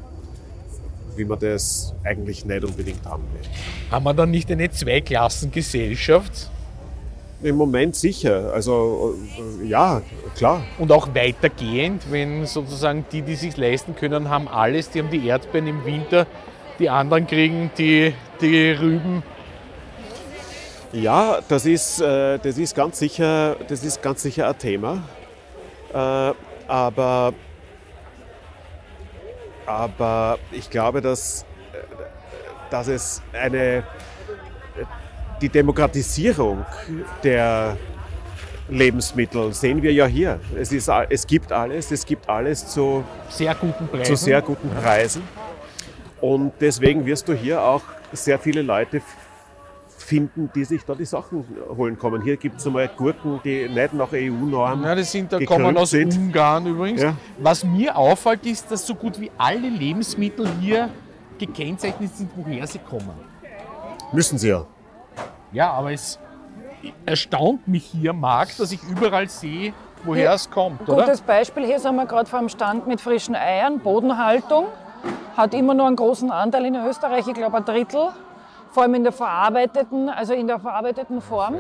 wie 1.16 1.26
man 1.26 1.40
das 1.40 1.94
eigentlich 2.04 2.46
nicht 2.46 2.64
unbedingt 2.64 3.06
haben 3.06 3.24
will. 3.34 3.50
Haben 3.90 4.04
wir 4.04 4.14
dann 4.14 4.32
nicht 4.32 4.52
eine 4.52 4.70
Zweiklassengesellschaft? 4.70 6.50
Im 7.44 7.56
Moment 7.56 7.96
sicher. 7.96 8.52
Also 8.54 9.16
äh, 9.62 9.68
ja, 9.68 10.02
klar. 10.36 10.64
Und 10.78 10.92
auch 10.92 11.14
weitergehend, 11.16 12.04
wenn 12.12 12.46
sozusagen 12.46 13.06
die, 13.12 13.24
die 13.24 13.36
sich 13.36 13.58
leisten 13.58 13.96
können, 13.96 14.30
haben 14.30 14.48
alles, 14.48 14.92
die 14.92 15.00
haben 15.00 15.10
die 15.10 15.26
Erdbeeren 15.26 15.68
im 15.68 15.86
Winter, 15.86 16.28
die 16.78 16.90
anderen 16.90 17.26
kriegen 17.26 17.72
die, 17.78 18.14
die 18.42 18.72
Rüben. 18.72 19.24
Ja, 20.94 21.40
das 21.48 21.66
ist, 21.66 22.02
äh, 22.02 22.38
das 22.38 22.58
ist 22.58 22.76
ganz 22.76 23.00
sicher, 23.00 23.56
das 23.68 23.84
ist 23.84 24.02
ganz 24.02 24.22
sicher 24.22 24.50
ein 24.50 24.58
Thema. 24.60 25.04
Äh, 25.94 26.34
aber, 26.68 27.34
aber 29.66 30.40
ich 30.52 30.70
glaube, 30.70 31.02
dass, 31.02 31.46
dass 32.70 32.88
es 32.88 33.22
eine 33.34 33.84
die 35.42 35.50
Demokratisierung 35.50 36.66
der 37.24 37.78
Lebensmittel 38.70 39.54
sehen 39.54 39.82
wir 39.82 39.92
ja 39.92 40.06
hier. 40.06 40.40
Es, 40.58 40.72
ist, 40.72 40.90
es 41.10 41.28
gibt 41.28 41.52
alles, 41.52 41.92
es 41.92 42.06
gibt 42.06 42.30
alles 42.30 42.68
zu 42.68 43.04
sehr 43.30 43.56
guten 43.56 43.88
Preisen. 43.88 44.06
Zu 44.06 44.16
sehr 44.16 44.42
guten 44.42 44.70
Preisen. 44.70 45.24
Und 46.22 46.54
deswegen 46.62 47.06
wirst 47.06 47.28
du 47.28 47.34
hier 47.34 47.62
auch 47.62 47.82
sehr 48.14 48.38
viele 48.38 48.62
Leute 48.62 49.02
finden, 50.12 50.50
die 50.54 50.66
sich 50.66 50.84
da 50.84 50.94
die 50.94 51.06
Sachen 51.06 51.46
holen 51.78 51.98
kommen. 51.98 52.22
Hier 52.22 52.36
gibt 52.36 52.60
es 52.60 52.68
einmal 52.68 52.90
Gurken, 52.90 53.40
die 53.46 53.70
nicht 53.70 53.94
nach 53.94 54.12
EU-Normen. 54.12 54.84
Ja, 54.84 54.94
die 54.94 55.04
sind, 55.04 55.32
da 55.32 55.40
kommen 55.40 55.78
aus 55.78 55.92
sind. 55.92 56.18
Ungarn 56.18 56.66
übrigens. 56.66 57.02
Ja. 57.02 57.14
Was 57.40 57.64
mir 57.64 57.96
auffällt, 57.96 58.46
ist, 58.46 58.70
dass 58.70 58.86
so 58.86 58.94
gut 58.94 59.22
wie 59.22 59.32
alle 59.38 59.70
Lebensmittel 59.70 60.50
hier 60.60 60.90
gekennzeichnet 61.40 62.14
sind, 62.14 62.30
woher 62.36 62.68
sie 62.68 62.80
kommen. 62.80 63.14
Müssen 64.12 64.38
sie 64.38 64.50
ja. 64.50 64.66
Ja, 65.54 65.72
aber 65.72 65.94
es 65.94 66.20
erstaunt 67.06 67.66
mich 67.66 67.86
hier, 67.86 68.12
Marc, 68.12 68.58
dass 68.58 68.74
ich 68.74 68.84
überall 68.84 69.30
sehe, 69.30 69.72
woher 70.04 70.26
ja, 70.26 70.34
es 70.34 70.50
kommt. 70.50 70.90
Oder? 70.90 71.06
Gutes 71.06 71.22
Beispiel, 71.22 71.66
hier 71.66 71.80
sind 71.80 71.96
wir 71.96 72.06
gerade 72.06 72.30
vor 72.30 72.40
dem 72.40 72.50
Stand 72.50 72.86
mit 72.86 73.00
frischen 73.00 73.36
Eiern, 73.36 73.80
Bodenhaltung. 73.80 74.66
Hat 75.38 75.54
immer 75.54 75.74
nur 75.74 75.88
einen 75.88 75.96
großen 75.96 76.30
Anteil 76.32 76.66
in 76.66 76.76
Österreich, 76.76 77.26
ich 77.28 77.34
glaube 77.34 77.56
ein 77.56 77.64
Drittel. 77.64 78.10
Vor 78.72 78.84
allem 78.84 78.96
in 78.96 79.04
der 79.04 79.12
verarbeiteten, 79.12 80.10
also 80.10 80.34
in 80.34 80.48
der 80.48 80.60
verarbeiteten 80.60 81.22
Form. 81.22 81.56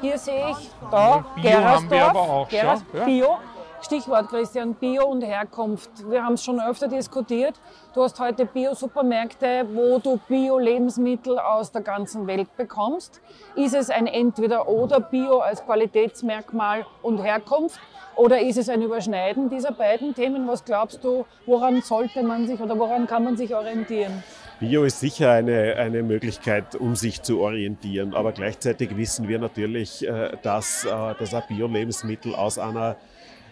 Hier 0.00 0.16
sehe 0.16 0.50
ich 0.50 0.70
da 0.90 1.24
Bio 1.34 1.42
Gerasdorf, 1.42 1.82
haben 1.82 1.90
wir 1.90 2.06
aber 2.06 2.20
auch 2.20 2.48
Geras, 2.48 2.82
schon. 2.90 3.04
Bio. 3.04 3.38
Stichwort 3.82 4.28
Christian, 4.30 4.74
Bio 4.74 5.06
und 5.06 5.20
Herkunft. 5.20 5.90
Wir 6.10 6.24
haben 6.24 6.32
es 6.32 6.42
schon 6.42 6.58
öfter 6.60 6.88
diskutiert. 6.88 7.60
Du 7.94 8.02
hast 8.02 8.18
heute 8.18 8.46
Bio-Supermärkte, 8.46 9.66
wo 9.70 9.98
du 9.98 10.18
Bio-Lebensmittel 10.28 11.38
aus 11.38 11.72
der 11.72 11.82
ganzen 11.82 12.26
Welt 12.26 12.56
bekommst. 12.56 13.20
Ist 13.54 13.74
es 13.74 13.90
ein 13.90 14.06
Entweder-Oder 14.06 15.00
Bio 15.00 15.40
als 15.40 15.64
Qualitätsmerkmal 15.64 16.86
und 17.02 17.18
Herkunft? 17.18 17.78
Oder 18.16 18.40
ist 18.40 18.56
es 18.56 18.70
ein 18.70 18.80
Überschneiden 18.80 19.50
dieser 19.50 19.72
beiden 19.72 20.14
Themen? 20.14 20.48
Was 20.48 20.64
glaubst 20.64 21.04
du, 21.04 21.26
woran 21.44 21.82
sollte 21.82 22.22
man 22.22 22.46
sich 22.46 22.58
oder 22.60 22.78
woran 22.78 23.06
kann 23.06 23.24
man 23.24 23.36
sich 23.36 23.54
orientieren? 23.54 24.24
Bio 24.58 24.84
ist 24.84 25.00
sicher 25.00 25.32
eine, 25.32 25.76
eine 25.76 26.02
Möglichkeit, 26.02 26.76
um 26.76 26.96
sich 26.96 27.20
zu 27.20 27.40
orientieren. 27.40 28.14
Aber 28.14 28.32
gleichzeitig 28.32 28.96
wissen 28.96 29.28
wir 29.28 29.38
natürlich, 29.38 30.06
äh, 30.06 30.30
dass, 30.42 30.86
äh, 30.86 30.88
dass 30.88 31.34
ein 31.34 31.42
Bio-Lebensmittel 31.46 32.34
aus 32.34 32.58
einer 32.58 32.96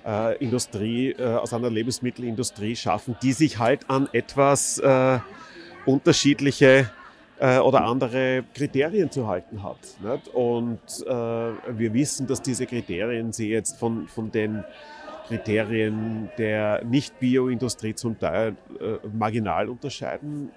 äh, 0.06 0.38
Industrie, 0.38 1.14
aus 1.16 1.52
einer 1.52 1.68
Lebensmittelindustrie 1.68 2.74
schaffen, 2.74 3.16
die 3.22 3.32
sich 3.32 3.58
halt 3.58 3.90
an 3.90 4.08
etwas 4.12 4.80
unterschiedliche 5.86 6.90
oder 7.40 7.84
andere 7.84 8.44
Kriterien 8.54 9.10
zu 9.10 9.26
halten 9.26 9.62
hat. 9.62 10.28
Und 10.32 10.78
wir 11.06 11.94
wissen, 11.94 12.26
dass 12.26 12.42
diese 12.42 12.66
Kriterien 12.66 13.32
sie 13.32 13.48
jetzt 13.48 13.78
von, 13.78 14.06
von 14.08 14.30
den 14.30 14.62
Kriterien 15.26 16.30
der 16.38 16.84
Nicht-Bio-Industrie 16.84 17.94
zum 17.94 18.18
Teil 18.18 18.56
äh, 18.80 19.06
marginal 19.12 19.68
unterscheiden. 19.68 20.50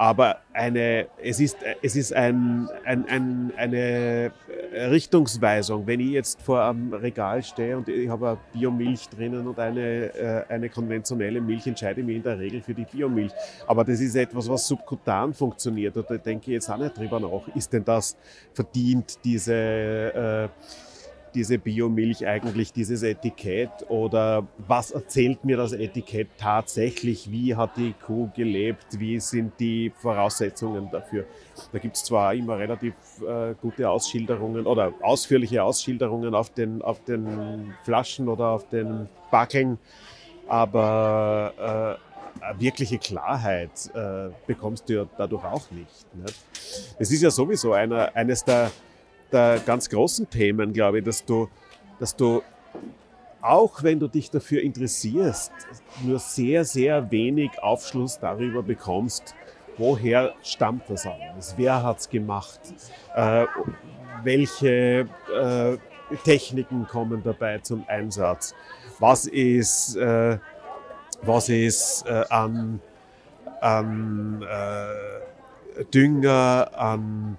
Aber 0.00 0.38
eine, 0.54 1.08
es 1.22 1.40
ist, 1.40 1.58
es 1.82 1.94
ist 1.94 2.14
ein, 2.14 2.70
ein, 2.86 3.06
ein, 3.06 3.52
eine 3.54 4.32
Richtungsweisung. 4.72 5.86
Wenn 5.86 6.00
ich 6.00 6.12
jetzt 6.12 6.40
vor 6.40 6.64
einem 6.64 6.94
Regal 6.94 7.42
stehe 7.42 7.76
und 7.76 7.86
ich 7.86 8.08
habe 8.08 8.30
eine 8.30 8.38
Biomilch 8.50 9.10
drinnen 9.10 9.46
und 9.46 9.58
eine, 9.58 10.14
äh, 10.14 10.44
eine 10.48 10.70
konventionelle 10.70 11.42
Milch, 11.42 11.66
entscheide 11.66 12.00
ich 12.00 12.06
mich 12.06 12.16
in 12.16 12.22
der 12.22 12.38
Regel 12.38 12.62
für 12.62 12.72
die 12.72 12.86
Biomilch. 12.86 13.32
Aber 13.66 13.84
das 13.84 14.00
ist 14.00 14.16
etwas, 14.16 14.48
was 14.48 14.66
subkutan 14.66 15.34
funktioniert. 15.34 15.94
Und 15.94 16.08
da 16.08 16.16
denke 16.16 16.46
ich 16.46 16.54
jetzt 16.54 16.70
auch 16.70 16.78
nicht 16.78 16.96
drüber 16.96 17.20
nach. 17.20 17.54
Ist 17.54 17.70
denn 17.70 17.84
das 17.84 18.16
verdient, 18.54 19.18
diese 19.22 19.52
äh, 19.52 20.48
diese 21.34 21.58
Biomilch 21.58 22.26
eigentlich 22.26 22.72
dieses 22.72 23.02
Etikett 23.02 23.70
oder 23.88 24.46
was 24.58 24.90
erzählt 24.90 25.44
mir 25.44 25.56
das 25.56 25.72
Etikett 25.72 26.28
tatsächlich? 26.38 27.30
Wie 27.30 27.54
hat 27.54 27.76
die 27.76 27.94
Kuh 28.06 28.30
gelebt? 28.34 28.98
Wie 28.98 29.20
sind 29.20 29.52
die 29.58 29.92
Voraussetzungen 29.98 30.88
dafür? 30.90 31.26
Da 31.72 31.78
gibt 31.78 31.96
es 31.96 32.04
zwar 32.04 32.34
immer 32.34 32.58
relativ 32.58 32.94
äh, 33.26 33.54
gute 33.60 33.88
Ausschilderungen 33.88 34.66
oder 34.66 34.92
ausführliche 35.02 35.62
Ausschilderungen 35.62 36.34
auf 36.34 36.50
den, 36.50 36.82
auf 36.82 37.04
den 37.04 37.74
Flaschen 37.84 38.28
oder 38.28 38.48
auf 38.48 38.68
den 38.68 39.08
Backeln, 39.30 39.78
aber 40.48 41.98
äh, 42.00 42.10
wirkliche 42.58 42.98
Klarheit 42.98 43.90
äh, 43.94 44.30
bekommst 44.46 44.88
du 44.88 44.94
ja 44.94 45.06
dadurch 45.16 45.44
auch 45.44 45.70
nicht. 45.70 46.06
Das 46.98 47.10
ist 47.10 47.22
ja 47.22 47.30
sowieso 47.30 47.72
einer, 47.72 48.14
eines 48.14 48.44
der 48.44 48.70
der 49.32 49.60
ganz 49.60 49.88
großen 49.88 50.28
Themen, 50.28 50.72
glaube 50.72 50.98
ich, 50.98 51.04
dass 51.04 51.24
du, 51.24 51.48
dass 51.98 52.14
du 52.16 52.42
auch 53.42 53.82
wenn 53.82 53.98
du 53.98 54.08
dich 54.08 54.30
dafür 54.30 54.62
interessierst, 54.62 55.52
nur 56.02 56.18
sehr, 56.18 56.64
sehr 56.64 57.10
wenig 57.10 57.50
Aufschluss 57.62 58.18
darüber 58.18 58.62
bekommst, 58.62 59.34
woher 59.78 60.34
stammt 60.42 60.88
das 60.88 61.06
alles, 61.06 61.54
wer 61.56 61.82
hat 61.82 62.00
es 62.00 62.10
gemacht, 62.10 62.60
äh, 63.14 63.46
welche 64.22 65.08
äh, 65.34 65.76
Techniken 66.24 66.86
kommen 66.86 67.22
dabei 67.22 67.58
zum 67.58 67.84
Einsatz, 67.88 68.54
was 68.98 69.26
ist, 69.26 69.96
äh, 69.96 70.38
was 71.22 71.48
ist 71.48 72.04
äh, 72.06 72.24
an, 72.28 72.80
an 73.60 74.42
äh, 74.42 75.84
Dünger, 75.84 76.70
an 76.74 77.38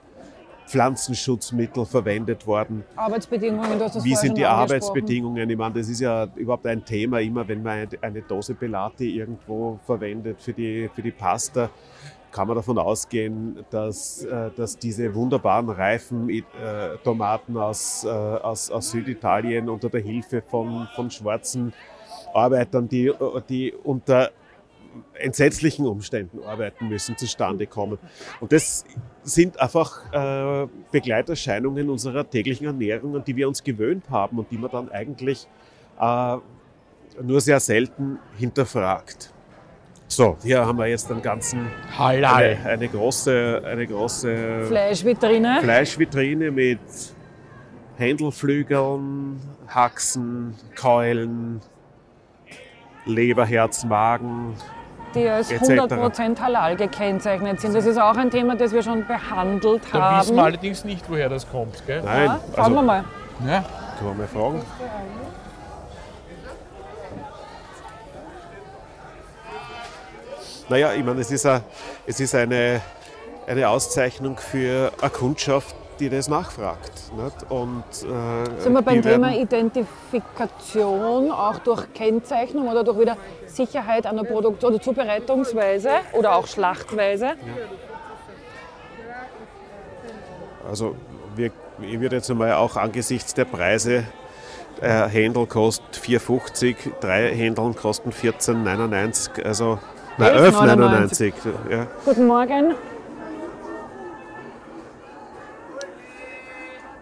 Pflanzenschutzmittel 0.71 1.85
verwendet 1.85 2.47
worden. 2.47 2.85
Arbeitsbedingungen, 2.95 3.77
du 3.77 3.83
hast 3.83 3.97
das 3.97 4.05
Wie 4.05 4.15
sind 4.15 4.37
die 4.37 4.45
Arbeitsbedingungen? 4.45 5.49
Ich 5.49 5.57
meine, 5.57 5.75
das 5.75 5.89
ist 5.89 5.99
ja 5.99 6.27
überhaupt 6.35 6.65
ein 6.65 6.83
Thema, 6.85 7.19
immer 7.19 7.45
wenn 7.45 7.61
man 7.61 7.89
eine 7.99 8.21
Dose 8.21 8.53
Pelati 8.53 9.17
irgendwo 9.17 9.79
verwendet 9.85 10.41
für 10.41 10.53
die, 10.53 10.89
für 10.93 11.01
die 11.01 11.11
Pasta, 11.11 11.69
kann 12.31 12.47
man 12.47 12.55
davon 12.55 12.77
ausgehen, 12.77 13.65
dass, 13.69 14.23
äh, 14.23 14.49
dass 14.55 14.77
diese 14.77 15.13
wunderbaren 15.13 15.69
reifen 15.69 16.29
äh, 16.29 16.41
Tomaten 17.03 17.57
aus, 17.57 18.05
äh, 18.05 18.07
aus, 18.07 18.71
aus 18.71 18.91
Süditalien 18.91 19.67
unter 19.67 19.89
der 19.89 19.99
Hilfe 19.99 20.41
von, 20.41 20.87
von 20.95 21.11
schwarzen 21.11 21.73
Arbeitern, 22.33 22.87
die, 22.87 23.11
die 23.49 23.73
unter 23.73 24.31
entsetzlichen 25.13 25.85
Umständen 25.85 26.43
arbeiten 26.43 26.87
müssen, 26.89 27.17
zustande 27.17 27.67
kommen. 27.67 27.97
Und 28.39 28.51
das 28.51 28.85
sind 29.23 29.59
einfach 29.59 30.11
äh, 30.13 30.67
Begleiterscheinungen 30.91 31.89
unserer 31.89 32.29
täglichen 32.29 32.67
Ernährung, 32.67 33.15
an 33.15 33.23
die 33.23 33.35
wir 33.35 33.47
uns 33.47 33.63
gewöhnt 33.63 34.09
haben 34.09 34.39
und 34.39 34.51
die 34.51 34.57
man 34.57 34.71
dann 34.71 34.89
eigentlich 34.89 35.47
äh, 35.99 36.37
nur 37.21 37.41
sehr 37.41 37.59
selten 37.59 38.19
hinterfragt. 38.37 39.33
So, 40.07 40.37
hier 40.43 40.65
haben 40.65 40.77
wir 40.77 40.87
jetzt 40.87 41.09
einen 41.09 41.21
ganzen 41.21 41.67
Halal. 41.97 42.43
Eine, 42.43 42.69
eine 42.69 42.87
große, 42.89 43.61
eine 43.63 43.87
große 43.87 44.65
Fleischvitrine. 44.67 45.59
Fleischvitrine 45.61 46.51
mit 46.51 46.79
Händelflügeln, 47.97 49.39
Haxen, 49.67 50.55
Keulen, 50.75 51.61
Leber, 53.05 53.45
Herz, 53.45 53.85
Magen, 53.85 54.55
die 55.15 55.27
als 55.27 55.51
100% 55.51 56.39
halal 56.39 56.75
gekennzeichnet 56.75 57.61
sind. 57.61 57.75
Das 57.75 57.85
ist 57.85 57.97
auch 57.97 58.15
ein 58.17 58.29
Thema, 58.29 58.55
das 58.55 58.71
wir 58.71 58.83
schon 58.83 59.05
behandelt 59.05 59.83
da 59.91 59.99
haben. 59.99 60.15
Da 60.15 60.21
wissen 60.21 60.35
wir 60.35 60.43
allerdings 60.43 60.83
nicht, 60.83 61.09
woher 61.09 61.29
das 61.29 61.49
kommt. 61.49 61.85
Gell? 61.85 62.01
Nein, 62.03 62.25
ja, 62.25 62.39
fragen 62.53 62.61
also, 62.61 62.75
wir 62.75 62.81
mal. 62.81 63.03
Ja. 63.45 63.63
Können 63.97 64.09
wir 64.11 64.15
mal 64.15 64.27
fragen? 64.27 64.61
Naja, 70.69 70.93
ich 70.93 71.03
meine, 71.03 71.19
es 71.19 71.29
ist, 71.29 71.45
a, 71.45 71.61
es 72.07 72.19
ist 72.21 72.33
eine, 72.33 72.79
eine 73.45 73.67
Auszeichnung 73.67 74.37
für 74.37 74.93
eine 75.01 75.09
Kundschaft, 75.09 75.75
die 76.01 76.09
das 76.09 76.27
nachfragt. 76.27 76.91
Nicht? 77.15 77.49
Und, 77.49 77.83
äh, 78.03 78.59
Sind 78.59 78.73
wir 78.73 78.81
beim 78.81 79.01
Thema 79.01 79.33
Identifikation 79.33 81.31
auch 81.31 81.59
durch 81.59 81.93
Kennzeichnung 81.93 82.67
oder 82.67 82.83
durch 82.83 82.99
wieder 82.99 83.15
Sicherheit 83.45 84.05
einer 84.07 84.23
Produktion 84.23 84.73
oder 84.73 84.81
Zubereitungsweise 84.81 85.89
oder 86.13 86.35
auch 86.35 86.47
Schlachtweise? 86.47 87.35
Also 90.67 90.95
wir, 91.35 91.51
ich 91.81 91.99
würde 91.99 92.17
jetzt 92.17 92.29
einmal 92.31 92.53
auch 92.53 92.75
angesichts 92.75 93.33
der 93.33 93.45
Preise, 93.45 94.03
äh, 94.81 95.07
Händel 95.07 95.45
kostet 95.45 95.95
4,50, 96.03 96.75
drei 96.99 97.33
Händeln 97.35 97.75
kosten 97.75 98.11
14,99, 98.11 99.43
also 99.43 99.77
11,99. 100.17 101.33
11,99. 101.33 101.33
Ja. 101.69 101.87
Guten 102.05 102.27
Morgen. 102.27 102.75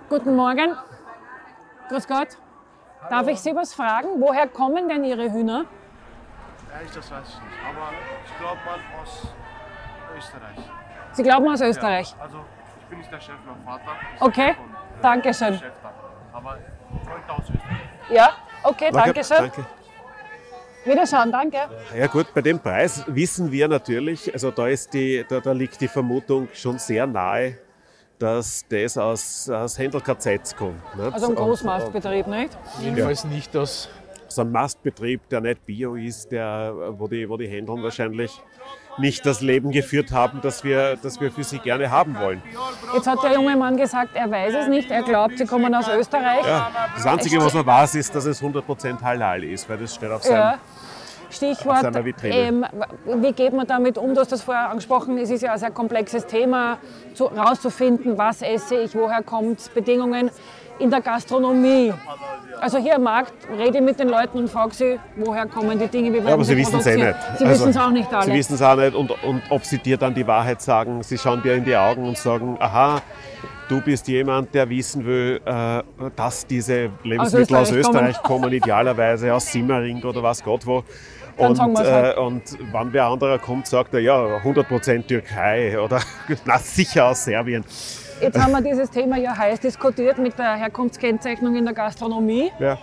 Guten 0.09 0.35
Morgen. 0.35 0.75
Grüß 1.89 2.07
Gott. 2.07 2.29
Darf 3.09 3.27
ich 3.27 3.39
Sie 3.39 3.55
was 3.55 3.73
fragen? 3.73 4.09
Woher 4.19 4.47
kommen 4.47 4.89
denn 4.89 5.03
Ihre 5.03 5.31
Hühner? 5.31 5.65
Ehrlich, 6.73 6.91
das 6.93 7.09
weiß 7.11 7.27
ich 7.27 7.35
nicht. 7.35 7.57
Aber 7.67 7.89
ich 8.25 8.37
glaube 8.39 8.57
mal 8.65 8.79
aus 9.01 9.27
Österreich. 10.17 10.57
Sie 11.13 11.23
glauben 11.23 11.47
aus 11.49 11.61
Österreich. 11.61 12.15
Also 12.19 12.37
ich 12.81 12.85
bin 12.87 12.99
nicht 12.99 13.11
der 13.11 13.19
Chef, 13.19 13.35
mein 13.45 13.63
Vater. 13.63 13.91
ist 14.15 14.21
Okay, 14.21 14.53
von- 14.55 15.01
Dankeschön. 15.01 15.53
Chef 15.59 15.71
da. 15.81 15.93
Aber 16.33 16.57
Freund 17.05 17.29
aus 17.29 17.39
Österreich. 17.49 17.61
Ja, 18.09 18.29
okay, 18.63 18.89
Danke, 18.91 19.13
danke 19.13 19.23
schön. 19.23 19.37
danke. 19.37 19.65
Wiederschauen, 20.85 21.31
danke. 21.31 21.57
Ja 21.95 22.07
gut, 22.07 22.33
bei 22.33 22.41
dem 22.41 22.59
Preis 22.59 23.03
wissen 23.07 23.51
wir 23.51 23.67
natürlich, 23.67 24.31
also 24.33 24.49
da, 24.51 24.67
ist 24.67 24.93
die, 24.93 25.25
da, 25.27 25.39
da 25.39 25.51
liegt 25.51 25.79
die 25.81 25.87
Vermutung 25.87 26.47
schon 26.53 26.77
sehr 26.79 27.05
nahe, 27.05 27.57
dass 28.19 28.65
das 28.69 28.97
aus, 28.97 29.49
aus 29.49 29.77
Händel 29.77 30.01
KZ 30.01 30.55
kommt. 30.57 30.95
Nicht? 30.95 31.13
Also 31.13 31.29
ein 31.29 31.35
Großmastbetrieb, 31.35 32.27
nicht? 32.27 32.57
Jedenfalls 32.81 33.23
nicht 33.25 33.55
aus 33.55 33.89
so 34.27 34.41
ein 34.41 34.51
Mastbetrieb, 34.51 35.27
der 35.29 35.41
nicht 35.41 35.65
Bio 35.65 35.95
ist, 35.95 36.31
der, 36.31 36.73
wo, 36.91 37.07
die, 37.07 37.27
wo 37.27 37.37
die 37.37 37.47
Händler 37.47 37.81
wahrscheinlich 37.81 38.31
nicht 38.97 39.25
das 39.25 39.41
Leben 39.41 39.71
geführt 39.71 40.11
haben, 40.11 40.39
das 40.41 40.63
wir, 40.63 40.97
das 41.01 41.19
wir 41.19 41.31
für 41.31 41.43
sie 41.43 41.59
gerne 41.59 41.89
haben 41.89 42.19
wollen. 42.19 42.41
Jetzt 42.93 43.07
hat 43.07 43.23
der 43.23 43.33
junge 43.33 43.55
Mann 43.55 43.77
gesagt, 43.77 44.09
er 44.13 44.29
weiß 44.29 44.53
es 44.53 44.67
nicht, 44.67 44.91
er 44.91 45.03
glaubt, 45.03 45.37
sie 45.37 45.45
kommen 45.45 45.73
aus 45.73 45.87
Österreich. 45.87 46.45
Ja, 46.45 46.69
das 46.93 47.05
Einzige, 47.05 47.37
was 47.43 47.55
er 47.55 47.65
weiß, 47.65 47.95
ist, 47.95 48.13
dass 48.13 48.25
es 48.25 48.41
100% 48.41 49.01
halal 49.01 49.43
ist, 49.43 49.69
weil 49.69 49.77
das 49.77 49.95
steht 49.95 50.11
auf 50.11 50.23
seinem... 50.23 50.35
Ja. 50.35 50.59
Stichwort, 51.29 51.85
ähm, 52.23 52.65
wie 53.05 53.31
geht 53.33 53.53
man 53.53 53.67
damit 53.67 53.97
um? 53.97 54.13
Du 54.13 54.21
hast 54.21 54.31
das 54.31 54.41
vorher 54.41 54.69
angesprochen, 54.69 55.17
es 55.17 55.29
ist 55.29 55.41
ja 55.41 55.53
ein 55.53 55.59
sehr 55.59 55.71
komplexes 55.71 56.25
Thema, 56.25 56.77
zu, 57.13 57.25
rauszufinden, 57.25 58.17
was 58.17 58.41
esse 58.41 58.75
ich, 58.75 58.95
woher 58.95 59.21
kommt 59.21 59.73
Bedingungen 59.73 60.31
in 60.79 60.89
der 60.89 61.01
Gastronomie. 61.01 61.93
Also 62.61 62.77
hier 62.77 62.95
am 62.95 63.03
Markt 63.03 63.33
rede 63.57 63.77
ich 63.77 63.83
mit 63.83 63.99
den 63.99 64.09
Leuten 64.09 64.39
und 64.39 64.49
frage 64.49 64.73
sie, 64.73 64.99
woher 65.17 65.45
kommen 65.45 65.77
die 65.77 65.87
Dinge, 65.87 66.09
wie 66.09 66.15
werden 66.15 66.27
Ja, 66.27 66.33
aber 66.33 66.43
sie 66.43 66.57
wissen 66.57 66.79
es 66.79 66.87
eh 66.87 66.95
nicht. 66.95 67.15
Sie 67.37 67.45
Also, 67.45 67.65
wissen 67.65 67.69
es 67.69 67.77
auch 67.77 67.91
nicht 67.91 68.13
alle. 68.13 68.25
Sie 68.25 68.33
wissen 68.33 68.55
es 68.55 68.61
auch 68.61 68.75
nicht 68.75 68.95
und, 68.95 69.11
und 69.23 69.41
ob 69.49 69.65
sie 69.65 69.77
dir 69.77 69.97
dann 69.97 70.13
die 70.13 70.25
Wahrheit 70.25 70.61
sagen, 70.61 71.03
sie 71.03 71.17
schauen 71.17 71.41
dir 71.41 71.55
in 71.55 71.65
die 71.65 71.75
Augen 71.75 72.07
und 72.07 72.17
sagen, 72.17 72.57
aha, 72.59 73.01
du 73.69 73.81
bist 73.81 74.07
jemand, 74.07 74.53
der 74.53 74.69
wissen 74.69 75.05
will, 75.05 75.39
äh, 75.45 75.81
dass 76.15 76.45
diese 76.45 76.89
Lebensmittel 77.03 77.55
aus 77.55 77.71
Österreich 77.71 78.09
Österreich, 78.09 78.23
kommen, 78.23 78.51
idealerweise 78.51 79.33
aus 79.33 79.51
Simmering 79.51 80.03
oder 80.03 80.23
was 80.23 80.43
Gott 80.43 80.65
wo. 80.65 80.83
Dann 81.39 81.51
Und, 81.51 81.55
sagen 81.55 81.77
halt. 81.77 82.17
äh, 82.17 82.19
und 82.19 82.43
wenn 82.73 82.93
wer 82.93 83.05
anderer 83.05 83.39
kommt, 83.39 83.65
sagt 83.67 83.93
er, 83.93 84.01
ja, 84.01 84.37
100% 84.43 85.07
Türkei 85.07 85.79
oder 85.83 86.01
na, 86.45 86.57
sicher 86.59 87.07
aus 87.07 87.23
Serbien. 87.23 87.63
Jetzt 88.21 88.37
haben 88.37 88.51
wir 88.51 88.61
dieses 88.61 88.89
Thema 88.89 89.17
ja 89.17 89.35
heiß 89.35 89.61
diskutiert 89.61 90.17
mit 90.17 90.37
der 90.37 90.55
Herkunftskennzeichnung 90.55 91.55
in 91.55 91.63
der 91.63 91.73
Gastronomie. 91.73 92.51
Ja. 92.59 92.77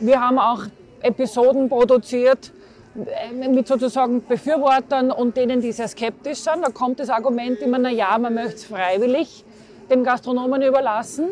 Wir 0.00 0.20
haben 0.20 0.38
auch 0.38 0.64
Episoden 1.00 1.68
produziert 1.68 2.52
äh, 2.96 3.32
mit 3.46 3.68
sozusagen 3.68 4.24
Befürwortern 4.26 5.12
und 5.12 5.36
denen, 5.36 5.60
die 5.60 5.70
sehr 5.70 5.86
skeptisch 5.86 6.38
sind. 6.38 6.62
Da 6.62 6.70
kommt 6.70 6.98
das 6.98 7.10
Argument 7.10 7.60
immer, 7.60 7.78
na 7.78 7.90
ja, 7.90 8.18
man 8.18 8.34
möchte 8.34 8.56
es 8.56 8.64
freiwillig 8.64 9.44
dem 9.88 10.02
Gastronomen 10.02 10.62
überlassen. 10.62 11.26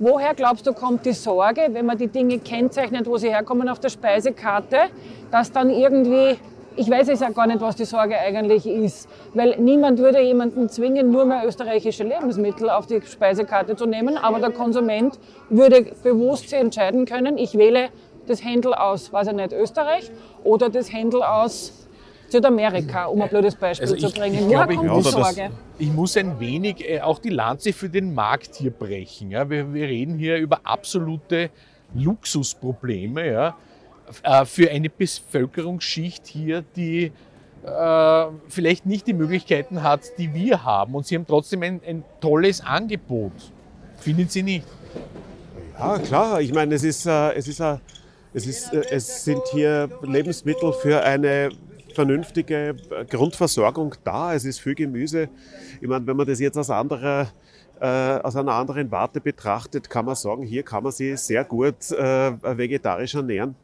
Woher 0.00 0.34
glaubst 0.34 0.66
du, 0.66 0.72
kommt 0.72 1.06
die 1.06 1.12
Sorge, 1.12 1.68
wenn 1.70 1.86
man 1.86 1.96
die 1.96 2.08
Dinge 2.08 2.40
kennzeichnet, 2.40 3.06
wo 3.06 3.16
sie 3.16 3.28
herkommen 3.28 3.68
auf 3.68 3.78
der 3.78 3.90
Speisekarte, 3.90 4.76
dass 5.30 5.52
dann 5.52 5.70
irgendwie, 5.70 6.36
ich 6.74 6.90
weiß 6.90 7.08
es 7.10 7.20
ja 7.20 7.30
gar 7.30 7.46
nicht, 7.46 7.60
was 7.60 7.76
die 7.76 7.84
Sorge 7.84 8.18
eigentlich 8.18 8.66
ist, 8.66 9.08
weil 9.34 9.56
niemand 9.58 10.00
würde 10.00 10.20
jemanden 10.20 10.68
zwingen, 10.68 11.12
nur 11.12 11.24
mehr 11.26 11.46
österreichische 11.46 12.02
Lebensmittel 12.02 12.70
auf 12.70 12.86
die 12.86 13.02
Speisekarte 13.02 13.76
zu 13.76 13.86
nehmen, 13.86 14.18
aber 14.18 14.40
der 14.40 14.50
Konsument 14.50 15.16
würde 15.48 15.86
bewusst 16.02 16.50
sich 16.50 16.58
entscheiden 16.58 17.06
können, 17.06 17.38
ich 17.38 17.56
wähle 17.56 17.90
das 18.26 18.44
Händel 18.44 18.74
aus, 18.74 19.12
weiß 19.12 19.28
ich 19.28 19.34
nicht, 19.34 19.52
Österreich 19.52 20.10
oder 20.42 20.70
das 20.70 20.92
Händel 20.92 21.22
aus 21.22 21.83
Südamerika, 22.28 23.06
um 23.06 23.22
ein 23.22 23.28
blödes 23.28 23.54
Beispiel 23.54 23.88
Also 23.88 23.96
zu 23.96 24.06
ich- 24.08 24.14
bringen. 24.14 24.34
ich 24.34 24.46
Woher 24.46 24.66
kommt 24.66 25.06
die 25.06 25.10
Sorge? 25.10 25.50
Ich 25.78 25.90
muss 25.92 26.16
ein 26.16 26.38
wenig 26.40 26.88
äh, 26.88 27.00
auch 27.00 27.18
die 27.18 27.28
Lanze 27.30 27.72
für 27.72 27.88
den 27.88 28.14
Markt 28.14 28.56
hier 28.56 28.70
brechen. 28.70 29.30
Ja. 29.30 29.48
Wir, 29.48 29.72
wir 29.72 29.86
reden 29.86 30.18
hier 30.18 30.36
über 30.38 30.60
absolute 30.64 31.50
Luxusprobleme 31.94 33.30
ja. 33.30 33.56
Äh, 34.22 34.44
für 34.44 34.70
eine 34.70 34.90
Bevölkerungsschicht 34.90 36.26
hier, 36.26 36.62
die 36.76 37.12
äh, 37.64 38.24
vielleicht 38.48 38.84
nicht 38.86 39.06
die 39.06 39.14
Möglichkeiten 39.14 39.82
hat, 39.82 40.00
die 40.18 40.32
wir 40.34 40.64
haben. 40.64 40.94
Und 40.94 41.06
sie 41.06 41.14
haben 41.16 41.26
trotzdem 41.26 41.62
ein, 41.62 41.80
ein 41.86 42.04
tolles 42.20 42.60
Angebot. 42.60 43.32
Finden 43.96 44.28
Sie 44.28 44.42
nicht? 44.42 44.66
Ja, 45.78 45.98
klar. 45.98 46.40
Ich 46.40 46.52
meine, 46.52 46.74
es 46.74 46.84
ist, 46.84 47.06
äh, 47.06 47.32
es 47.32 47.48
ist, 47.48 47.60
äh, 47.60 47.78
es 48.34 48.46
ist, 48.46 48.72
es 48.72 49.24
sind 49.24 49.40
hier 49.52 49.88
Lebensmittel 50.02 50.72
für 50.72 51.02
eine 51.02 51.48
vernünftige 51.94 52.76
äh, 52.90 53.04
Grundversorgung 53.04 53.94
da. 54.04 54.34
Es 54.34 54.44
ist 54.44 54.60
viel 54.60 54.74
Gemüse. 54.74 55.28
Ich 55.80 55.88
meine, 55.88 56.06
wenn 56.06 56.16
man 56.16 56.26
das 56.26 56.40
jetzt 56.40 56.58
aus 56.58 56.70
anderer 56.70 57.28
äh, 57.80 57.86
aus 57.86 58.36
einer 58.36 58.52
anderen 58.52 58.90
Warte 58.90 59.20
betrachtet, 59.20 59.90
kann 59.90 60.04
man 60.04 60.14
sagen, 60.14 60.42
hier 60.42 60.62
kann 60.62 60.84
man 60.84 60.92
sich 60.92 61.18
sehr 61.18 61.44
gut 61.44 61.90
äh, 61.90 62.32
vegetarisch 62.56 63.14
ernähren 63.14 63.56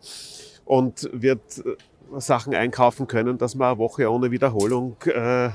und 0.64 1.08
wird 1.12 1.40
äh, 1.58 1.76
Sachen 2.18 2.54
einkaufen 2.54 3.06
können, 3.06 3.38
dass 3.38 3.54
man 3.54 3.68
eine 3.68 3.78
Woche 3.78 4.10
ohne 4.10 4.30
Wiederholung 4.30 4.96
äh, 5.04 5.50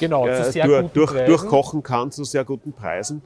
Genau, 0.00 0.26
äh, 0.26 0.52
durch, 0.52 0.88
durch, 0.90 1.12
durchkochen 1.24 1.82
kann 1.84 2.10
zu 2.10 2.24
sehr 2.24 2.44
guten 2.44 2.72
Preisen. 2.72 3.22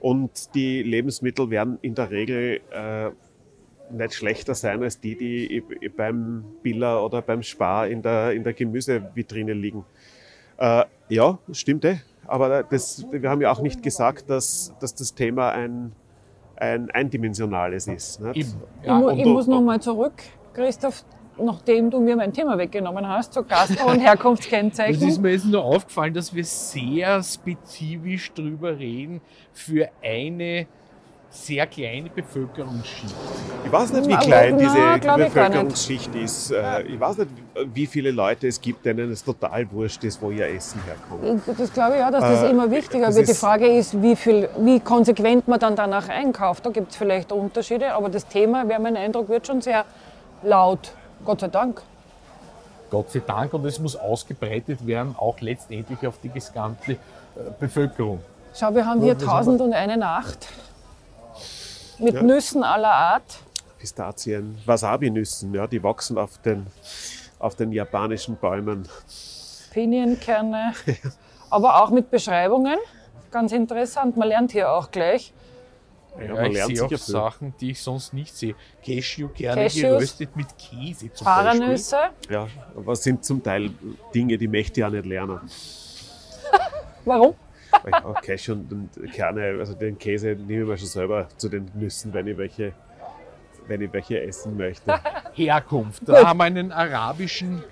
Und 0.00 0.54
die 0.54 0.82
Lebensmittel 0.82 1.50
werden 1.50 1.78
in 1.82 1.94
der 1.94 2.10
Regel 2.10 2.60
nicht 3.90 4.14
schlechter 4.14 4.54
sein 4.54 4.82
als 4.82 5.00
die, 5.00 5.16
die 5.16 5.88
beim 5.96 6.44
Biller 6.62 7.04
oder 7.04 7.22
beim 7.22 7.42
Spar 7.42 7.88
in 7.88 8.02
der, 8.02 8.32
in 8.32 8.44
der 8.44 8.52
Gemüsevitrine 8.52 9.52
liegen. 9.52 9.84
Äh, 10.58 10.84
ja, 11.08 11.38
stimmt 11.52 11.84
eh. 11.84 11.98
Aber 12.26 12.62
das, 12.62 13.06
wir 13.10 13.30
haben 13.30 13.40
ja 13.40 13.50
auch 13.50 13.60
nicht 13.62 13.82
gesagt, 13.82 14.28
dass, 14.28 14.74
dass 14.80 14.94
das 14.94 15.14
Thema 15.14 15.50
ein, 15.52 15.92
ein 16.56 16.90
eindimensionales 16.90 17.86
ist. 17.86 18.20
Nicht? 18.20 18.36
Ich, 18.36 18.86
mu 18.86 19.08
und 19.08 19.18
ich 19.18 19.24
du- 19.24 19.30
muss 19.30 19.46
noch 19.46 19.62
mal 19.62 19.80
zurück, 19.80 20.14
Christoph, 20.52 21.04
nachdem 21.38 21.88
du 21.90 22.00
mir 22.00 22.16
mein 22.16 22.32
Thema 22.32 22.58
weggenommen 22.58 23.08
hast, 23.08 23.32
zur 23.32 23.44
Gastro- 23.46 23.92
und 23.92 24.00
Herkunftskennzeichnung. 24.00 25.08
Es 25.08 25.14
ist 25.14 25.22
mir 25.22 25.30
jetzt 25.30 25.46
nur 25.46 25.64
aufgefallen, 25.64 26.12
dass 26.12 26.34
wir 26.34 26.44
sehr 26.44 27.22
spezifisch 27.22 28.32
drüber 28.34 28.76
reden 28.78 29.20
für 29.52 29.88
eine 30.02 30.66
sehr 31.30 31.66
kleine 31.66 32.08
Bevölkerungsschicht. 32.08 33.14
Ich 33.64 33.70
weiß 33.70 33.92
nicht, 33.92 34.08
wie 34.08 34.16
klein 34.16 34.56
na, 34.58 34.96
diese. 34.98 35.16
Bevölkerungsschicht 35.16 36.14
ist. 36.14 36.50
Äh, 36.52 36.82
Ich 36.82 36.98
weiß 36.98 37.18
nicht, 37.18 37.30
wie 37.74 37.86
viele 37.86 38.10
Leute 38.10 38.48
es 38.48 38.60
gibt, 38.60 38.84
denen 38.86 39.12
es 39.12 39.22
total 39.22 39.70
wurscht 39.70 40.02
ist, 40.04 40.20
wo 40.22 40.30
ihr 40.30 40.46
Essen 40.48 40.80
herkommt. 40.84 41.42
Ich- 41.46 41.56
Das 41.56 41.72
glaube 41.72 41.96
ich 41.98 42.02
auch, 42.02 42.10
dass 42.10 42.22
das 42.22 42.42
Äh, 42.44 42.50
immer 42.50 42.70
wichtiger 42.70 43.06
das 43.06 43.16
wird. 43.16 43.28
Die 43.28 43.34
Frage 43.34 43.66
ist, 43.68 44.00
wie, 44.02 44.16
viel, 44.16 44.48
wie 44.58 44.80
konsequent 44.80 45.46
man 45.48 45.58
dann 45.60 45.76
danach 45.76 46.08
einkauft. 46.08 46.64
Da 46.64 46.70
gibt 46.70 46.92
es 46.92 46.96
vielleicht 46.96 47.30
Unterschiede, 47.30 47.92
aber 47.92 48.08
das 48.08 48.26
Thema, 48.26 48.66
wäre 48.68 48.80
mein 48.80 48.96
Eindruck, 48.96 49.28
wird 49.28 49.46
schon 49.46 49.60
sehr 49.60 49.84
laut. 50.42 50.92
Gott 51.24 51.40
sei 51.40 51.48
Dank. 51.48 51.82
Gott 52.90 53.10
sei 53.10 53.20
Dank, 53.26 53.52
und 53.52 53.66
es 53.66 53.78
muss 53.78 53.96
ausgebreitet 53.96 54.86
werden, 54.86 55.14
auch 55.18 55.38
letztendlich 55.40 56.06
auf 56.06 56.18
die 56.22 56.30
gesamte 56.30 56.92
äh, 56.92 56.96
Bevölkerung. 57.60 58.20
Schau, 58.54 58.74
wir 58.74 58.86
haben 58.86 59.02
hier 59.02 59.12
wir 59.12 59.20
sind 59.44 59.58
wir? 59.58 59.76
1001 59.76 59.96
Nacht 59.98 60.48
mit 61.98 62.14
Ja. 62.14 62.22
Nüssen 62.22 62.62
aller 62.62 62.92
Art. 62.92 63.38
Pistazien, 63.78 64.58
Wasabi-Nüssen, 64.66 65.54
ja, 65.54 65.66
die 65.66 65.82
wachsen 65.82 66.18
auf 66.18 66.38
den, 66.38 66.66
auf 67.38 67.54
den 67.54 67.70
japanischen 67.72 68.36
Bäumen. 68.36 68.88
Pinienkerne, 69.72 70.72
aber 71.50 71.82
auch 71.82 71.90
mit 71.90 72.10
Beschreibungen. 72.10 72.76
Ganz 73.30 73.52
interessant, 73.52 74.16
man 74.16 74.28
lernt 74.28 74.52
hier 74.52 74.72
auch 74.72 74.90
gleich. 74.90 75.32
Ja, 76.18 76.34
man 76.34 76.46
ich 76.46 76.54
lernt 76.54 76.76
sehe 76.76 76.84
auch 76.84 76.88
viel. 76.88 76.98
Sachen, 76.98 77.54
die 77.60 77.70
ich 77.70 77.80
sonst 77.80 78.12
nicht 78.12 78.34
sehe. 78.34 78.56
Cashewkerne 78.84 79.62
Cashews. 79.62 79.82
geröstet 79.82 80.34
mit 80.34 80.46
Käse 80.58 81.12
zum 81.12 81.24
Beispiel. 81.24 81.58
Paranüsse, 81.60 81.98
Ja, 82.28 82.48
aber 82.76 82.92
es 82.94 83.02
sind 83.04 83.24
zum 83.24 83.40
Teil 83.42 83.70
Dinge, 84.12 84.36
die 84.36 84.48
möchte 84.48 84.80
ich 84.80 84.84
auch 84.86 84.90
nicht 84.90 85.06
lernen. 85.06 85.38
warum? 87.04 87.34
Ja, 87.90 88.14
Cash 88.22 88.48
und, 88.50 88.72
und 88.72 89.12
Kerne, 89.12 89.56
also 89.58 89.74
den 89.74 89.98
Käse 89.98 90.28
nehme 90.28 90.62
ich 90.62 90.68
mir 90.68 90.78
schon 90.78 90.88
selber 90.88 91.28
zu 91.36 91.48
den 91.48 91.70
Nüssen, 91.74 92.12
wenn 92.12 92.26
ich 92.26 92.36
welche, 92.38 92.72
wenn 93.66 93.80
ich 93.80 93.92
welche 93.92 94.20
essen 94.22 94.56
möchte. 94.56 94.98
Herkunft. 95.34 96.02
Da 96.06 96.26
haben 96.26 96.38
wir 96.38 96.44
einen 96.44 96.72
arabischen 96.72 97.62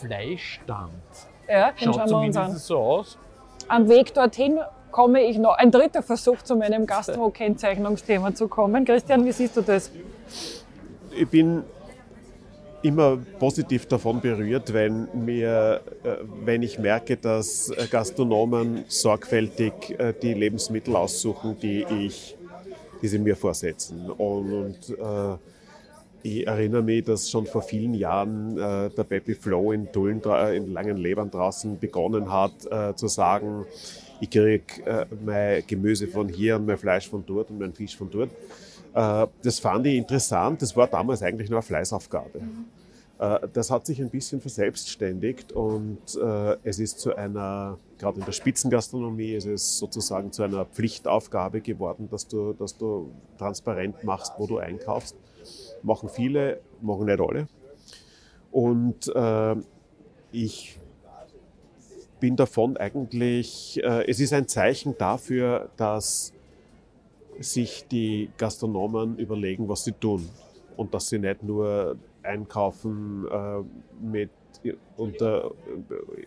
Fleischstand. 0.00 0.92
Ja, 1.48 1.72
den 1.72 1.78
Schaut 1.84 1.94
schauen 1.94 2.10
wir 2.10 2.16
uns 2.18 2.36
an. 2.36 2.42
zumindest 2.44 2.66
so 2.66 2.78
aus. 2.78 3.18
Am 3.68 3.88
Weg 3.88 4.14
dorthin 4.14 4.58
komme 4.90 5.22
ich 5.22 5.38
noch, 5.38 5.56
ein 5.56 5.70
dritter 5.70 6.02
Versuch 6.02 6.42
zu 6.42 6.56
meinem 6.56 6.86
Gastro-Kennzeichnungsthema 6.86 8.34
zu 8.34 8.48
kommen. 8.48 8.84
Christian, 8.84 9.24
wie 9.24 9.32
siehst 9.32 9.56
du 9.56 9.62
das? 9.62 9.90
ich 11.18 11.28
bin 11.28 11.64
immer 12.82 13.18
positiv 13.38 13.86
davon 13.86 14.20
berührt, 14.20 14.72
wenn, 14.72 15.08
mir, 15.14 15.80
äh, 16.04 16.16
wenn 16.44 16.62
ich 16.62 16.78
merke, 16.78 17.16
dass 17.16 17.70
äh, 17.70 17.86
Gastronomen 17.90 18.84
sorgfältig 18.88 19.72
äh, 19.98 20.14
die 20.22 20.34
Lebensmittel 20.34 20.94
aussuchen, 20.94 21.56
die, 21.60 21.84
ich, 22.06 22.36
die 23.02 23.08
sie 23.08 23.18
mir 23.18 23.36
vorsetzen. 23.36 24.10
Und, 24.10 24.90
äh, 24.90 25.36
ich 26.22 26.46
erinnere 26.46 26.82
mich, 26.82 27.04
dass 27.04 27.30
schon 27.30 27.46
vor 27.46 27.62
vielen 27.62 27.94
Jahren 27.94 28.58
äh, 28.58 28.90
der 28.90 29.04
Baby 29.04 29.34
Flow 29.34 29.72
in 29.72 29.88
dra- 29.88 30.52
in 30.52 30.72
Langenlebern 30.72 31.30
draußen 31.30 31.78
begonnen 31.78 32.32
hat 32.32 32.52
äh, 32.70 32.94
zu 32.96 33.06
sagen, 33.06 33.64
ich 34.20 34.30
kriege 34.30 35.06
mein 35.24 35.62
Gemüse 35.64 36.08
von 36.08 36.28
hier 36.28 36.56
und 36.56 36.66
mein 36.66 36.76
Fleisch 36.76 37.08
von 37.08 37.24
dort 37.24 37.50
und 37.50 37.60
mein 37.60 37.72
Fisch 37.72 37.96
von 37.96 38.10
dort. 38.10 38.30
Äh, 38.98 39.26
das 39.42 39.60
fand 39.60 39.86
ich 39.86 39.96
interessant. 39.96 40.60
Das 40.60 40.76
war 40.76 40.88
damals 40.88 41.22
eigentlich 41.22 41.48
nur 41.48 41.58
eine 41.58 41.62
Fleißaufgabe. 41.62 42.40
Äh, 43.18 43.48
Das 43.52 43.70
hat 43.70 43.86
sich 43.86 44.00
ein 44.00 44.10
bisschen 44.10 44.40
verselbstständigt 44.40 45.52
und 45.52 45.98
äh, 46.16 46.56
es 46.64 46.80
ist 46.80 46.98
zu 46.98 47.14
einer, 47.14 47.78
gerade 47.98 48.18
in 48.18 48.24
der 48.24 48.32
Spitzengastronomie, 48.32 49.34
ist 49.34 49.46
es 49.46 49.78
sozusagen 49.78 50.32
zu 50.32 50.42
einer 50.42 50.64
Pflichtaufgabe 50.64 51.60
geworden, 51.60 52.08
dass 52.10 52.26
du, 52.26 52.52
dass 52.54 52.76
du 52.76 53.12
transparent 53.38 54.02
machst, 54.02 54.32
wo 54.36 54.46
du 54.46 54.58
einkaufst. 54.58 55.16
Machen 55.82 56.08
viele, 56.08 56.60
machen 56.80 57.06
nicht 57.06 57.20
alle. 57.20 57.46
Und 58.50 59.12
ich 60.32 60.78
bin 62.18 62.34
davon 62.36 62.76
eigentlich, 62.76 63.80
äh, 63.82 64.10
es 64.10 64.18
ist 64.18 64.32
ein 64.32 64.48
Zeichen 64.48 64.96
dafür, 64.98 65.70
dass 65.76 66.32
sich 67.38 67.86
die 67.88 68.30
Gastronomen 68.36 69.18
überlegen, 69.18 69.68
was 69.68 69.84
sie 69.84 69.92
tun. 69.92 70.28
Und 70.76 70.94
dass 70.94 71.08
sie 71.08 71.18
nicht 71.18 71.42
nur 71.42 71.96
einkaufen 72.22 73.26
äh, 73.30 74.04
mit, 74.04 74.30
unter, 74.96 75.52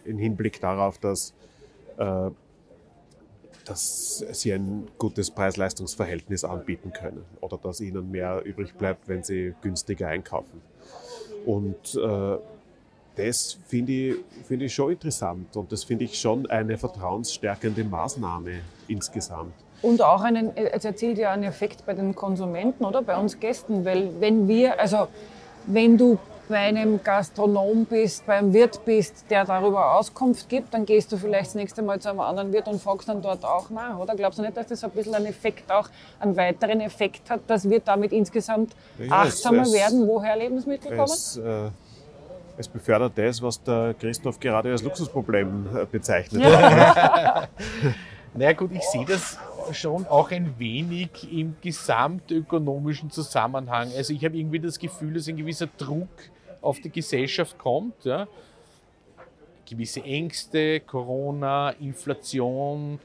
im 0.06 0.18
Hinblick 0.18 0.60
darauf, 0.60 0.98
dass, 0.98 1.34
äh, 1.98 2.30
dass 3.66 4.26
sie 4.32 4.54
ein 4.54 4.88
gutes 4.98 5.32
Preis-Leistungs-Verhältnis 5.32 6.44
anbieten 6.44 6.92
können 6.92 7.24
oder 7.42 7.58
dass 7.58 7.82
ihnen 7.82 8.10
mehr 8.12 8.42
übrig 8.44 8.74
bleibt, 8.76 9.08
wenn 9.08 9.24
sie 9.24 9.54
günstiger 9.62 10.08
einkaufen. 10.08 10.62
Und 11.46 11.96
äh, 11.96 12.38
das 13.16 13.60
finde 13.68 13.92
ich, 13.92 14.16
finde 14.46 14.66
ich 14.66 14.74
schon 14.74 14.94
interessant 14.94 15.56
und 15.56 15.72
das 15.72 15.84
finde 15.84 16.06
ich 16.06 16.20
schon 16.20 16.50
eine 16.50 16.78
vertrauensstärkende 16.78 17.84
Maßnahme 17.84 18.62
insgesamt. 18.88 19.54
Und 19.82 20.02
auch 20.02 20.22
einen, 20.22 20.56
es 20.56 20.86
erzielt 20.86 21.18
ja 21.18 21.32
einen 21.32 21.44
Effekt 21.44 21.86
bei 21.86 21.94
den 21.94 22.14
Konsumenten 22.16 22.86
oder 22.86 23.02
bei 23.02 23.18
uns 23.18 23.40
Gästen, 23.40 23.84
weil 23.84 24.10
wenn 24.20 24.48
wir, 24.48 24.80
also 24.80 25.08
wenn 25.68 25.98
du 25.98 26.18
bei 26.48 26.58
einem 26.58 27.02
Gastronom 27.02 27.86
bist, 27.86 28.26
beim 28.26 28.52
Wirt 28.54 28.84
bist, 28.84 29.24
der 29.30 29.46
darüber 29.46 29.96
Auskunft 29.96 30.50
gibt, 30.50 30.74
dann 30.74 30.86
gehst 30.86 31.10
du 31.12 31.18
vielleicht 31.18 31.48
das 31.48 31.56
nächste 31.56 31.82
Mal 31.82 32.00
zu 32.00 32.10
einem 32.10 32.20
anderen 32.20 32.52
Wirt 32.52 32.68
und 32.68 32.82
fragst 32.82 33.08
dann 33.08 33.22
dort 33.22 33.46
auch 33.46 33.70
nach, 33.70 33.98
oder? 33.98 34.16
Glaubst 34.16 34.38
du 34.38 34.44
nicht, 34.44 34.58
dass 34.58 34.68
das 34.68 34.84
ein 34.84 34.90
bisschen 34.92 35.16
einen 35.16 35.28
Effekt 35.28 35.72
auch, 35.72 35.88
einen 36.20 36.36
weiteren 36.36 36.82
Effekt 36.82 37.30
hat, 37.30 37.40
dass 37.48 37.70
wir 37.70 37.80
damit 37.80 38.12
insgesamt 38.12 38.74
Ja, 39.00 39.22
achtsamer 39.22 39.62
es- 39.64 39.72
werden, 39.74 40.08
woher 40.08 40.36
Lebensmittel 40.36 40.92
kommen? 40.92 41.04
Es, 41.12 41.38
äh, 41.38 41.70
es 42.58 42.68
befördert 42.68 43.14
das, 43.16 43.42
was 43.42 43.64
der 43.64 43.96
Christoph 43.98 44.38
gerade 44.40 44.72
als 44.72 44.84
Luxusproblem 44.84 45.68
äh, 45.74 45.86
bezeichnet. 45.86 46.44
Naja 48.34 48.54
gut, 48.58 48.72
ich 48.74 48.88
sehe 48.90 49.06
das 49.06 49.38
schon 49.74 50.06
auch 50.08 50.32
ein 50.32 50.58
wenig 50.60 51.32
im 51.32 51.56
gesamtökonomischen 51.62 53.12
Zusammenhang. 53.12 53.92
Also 53.96 54.14
ich 54.14 54.24
habe 54.26 54.38
irgendwie 54.38 54.60
das 54.60 54.80
Gefühl, 54.80 55.14
dass 55.14 55.28
ein 55.28 55.38
gewisser 55.38 55.68
Druck 55.78 56.10
auf 56.62 56.80
die 56.80 56.90
Gesellschaft 56.90 57.58
kommt. 57.58 58.06
Ja? 58.06 58.28
Gewisse 59.70 60.04
Ängste, 60.04 60.80
Corona, 60.82 61.72
Inflation, 61.72 63.00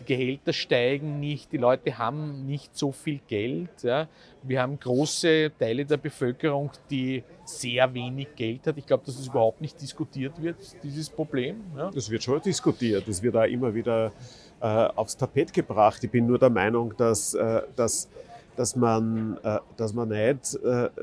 die 0.00 0.04
Gehälter 0.04 0.52
steigen 0.52 1.20
nicht, 1.20 1.52
die 1.52 1.58
Leute 1.58 1.98
haben 1.98 2.46
nicht 2.46 2.76
so 2.76 2.92
viel 2.92 3.20
Geld. 3.28 3.82
Ja? 3.82 4.08
Wir 4.42 4.62
haben 4.62 4.78
große 4.78 5.52
Teile 5.58 5.84
der 5.84 5.98
Bevölkerung, 5.98 6.70
die 6.90 7.22
sehr 7.44 7.92
wenig 7.92 8.28
Geld 8.36 8.66
hat. 8.66 8.78
Ich 8.78 8.86
glaube, 8.86 9.04
dass 9.06 9.16
das 9.16 9.26
überhaupt 9.26 9.60
nicht 9.60 9.80
diskutiert 9.80 10.40
wird, 10.40 10.56
dieses 10.82 11.10
Problem. 11.10 11.60
Ja? 11.76 11.90
Das 11.90 12.10
wird 12.10 12.22
schon 12.22 12.40
diskutiert, 12.40 13.06
das 13.06 13.22
wird 13.22 13.36
auch 13.36 13.44
immer 13.44 13.74
wieder 13.74 14.12
äh, 14.60 14.66
aufs 14.66 15.16
Tapet 15.16 15.52
gebracht. 15.52 16.02
Ich 16.04 16.10
bin 16.10 16.26
nur 16.26 16.38
der 16.38 16.50
Meinung, 16.50 16.94
dass, 16.96 17.34
äh, 17.34 17.62
dass, 17.76 18.08
dass, 18.56 18.76
man, 18.76 19.38
äh, 19.42 19.58
dass 19.76 19.94
man 19.94 20.08
nicht, 20.08 20.58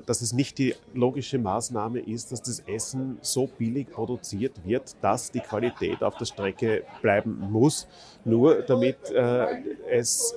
dass 0.05 0.21
es 0.21 0.33
nicht 0.33 0.57
die 0.57 0.75
logische 0.93 1.39
Maßnahme 1.39 1.99
ist, 1.99 2.31
dass 2.31 2.41
das 2.41 2.59
Essen 2.59 3.17
so 3.21 3.47
billig 3.47 3.89
produziert 3.89 4.53
wird, 4.63 4.95
dass 5.01 5.31
die 5.31 5.39
Qualität 5.39 6.03
auf 6.03 6.17
der 6.17 6.25
Strecke 6.25 6.83
bleiben 7.01 7.47
muss, 7.49 7.87
nur 8.25 8.61
damit 8.61 8.97
es 9.89 10.35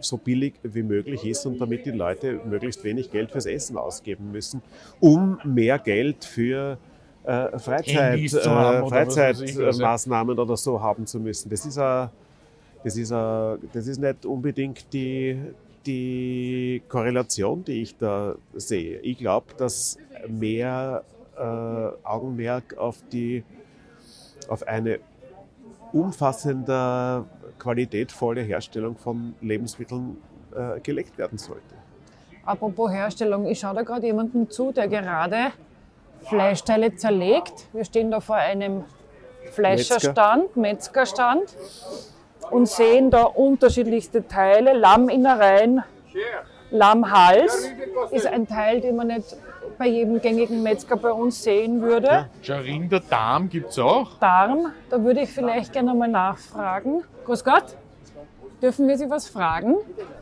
so 0.00 0.18
billig 0.18 0.54
wie 0.62 0.82
möglich 0.82 1.24
ist 1.24 1.46
und 1.46 1.58
damit 1.58 1.86
die 1.86 1.92
Leute 1.92 2.40
möglichst 2.44 2.84
wenig 2.84 3.10
Geld 3.10 3.30
fürs 3.30 3.46
Essen 3.46 3.76
ausgeben 3.78 4.30
müssen, 4.30 4.60
um 5.00 5.38
mehr 5.44 5.78
Geld 5.78 6.24
für 6.24 6.78
äh, 7.24 7.58
Freizeit, 7.58 8.18
äh, 8.18 8.36
oder 8.36 8.80
ja. 8.80 8.86
Freizeitmaßnahmen 8.86 10.38
oder 10.38 10.56
so 10.56 10.80
haben 10.80 11.06
zu 11.06 11.18
müssen. 11.18 11.48
Das 11.48 11.64
ist, 11.64 11.78
a, 11.78 12.12
das 12.84 12.96
ist, 12.96 13.12
a, 13.12 13.56
das 13.72 13.86
ist 13.86 13.98
nicht 13.98 14.26
unbedingt 14.26 14.92
die, 14.92 15.40
die 15.86 16.82
Korrelation, 16.88 17.64
die 17.64 17.82
ich 17.82 17.96
da 17.96 18.34
sehe. 18.52 19.00
Ich 19.00 19.18
glaube, 19.18 19.46
dass 19.56 19.96
mehr 20.28 21.02
äh, 21.36 21.40
Augenmerk 21.40 22.76
auf, 22.76 22.98
die, 23.10 23.42
auf 24.48 24.68
eine 24.68 25.00
umfassende, 25.92 27.24
qualitätvolle 27.58 28.42
Herstellung 28.42 28.96
von 28.96 29.34
Lebensmitteln 29.40 30.18
äh, 30.54 30.80
gelegt 30.80 31.16
werden 31.16 31.38
sollte. 31.38 31.74
Apropos 32.44 32.90
Herstellung, 32.90 33.46
ich 33.46 33.60
schaue 33.60 33.76
da 33.76 33.82
gerade 33.82 34.06
jemandem 34.06 34.50
zu, 34.50 34.72
der 34.72 34.88
gerade 34.88 35.52
Fleischteile 36.24 36.94
zerlegt. 36.94 37.68
Wir 37.72 37.84
stehen 37.84 38.10
da 38.10 38.20
vor 38.20 38.36
einem 38.36 38.84
Fleischerstand, 39.52 40.54
Metzgerstand 40.56 41.56
und 42.50 42.68
sehen 42.68 43.10
da 43.10 43.24
unterschiedlichste 43.24 44.26
Teile. 44.26 44.72
Lamminnereien, 44.72 45.82
Lammhals 46.70 47.70
ist 48.10 48.26
ein 48.26 48.46
Teil, 48.46 48.80
den 48.80 48.96
man 48.96 49.08
nicht 49.08 49.36
bei 49.78 49.86
jedem 49.86 50.20
gängigen 50.20 50.62
Metzger 50.62 50.96
bei 50.96 51.12
uns 51.12 51.42
sehen 51.42 51.80
würde. 51.82 52.28
Jarinder 52.42 53.00
Darm 53.00 53.48
gibt 53.48 53.70
es 53.70 53.78
auch. 53.78 54.18
Darm, 54.18 54.72
da 54.90 55.02
würde 55.02 55.22
ich 55.22 55.30
vielleicht 55.30 55.72
gerne 55.72 55.94
mal 55.94 56.08
nachfragen. 56.08 57.02
Grüß 57.24 57.44
Gott. 57.44 57.76
Dürfen 58.62 58.88
wir 58.88 58.96
Sie 58.96 59.10
was 59.10 59.28
fragen? 59.28 59.74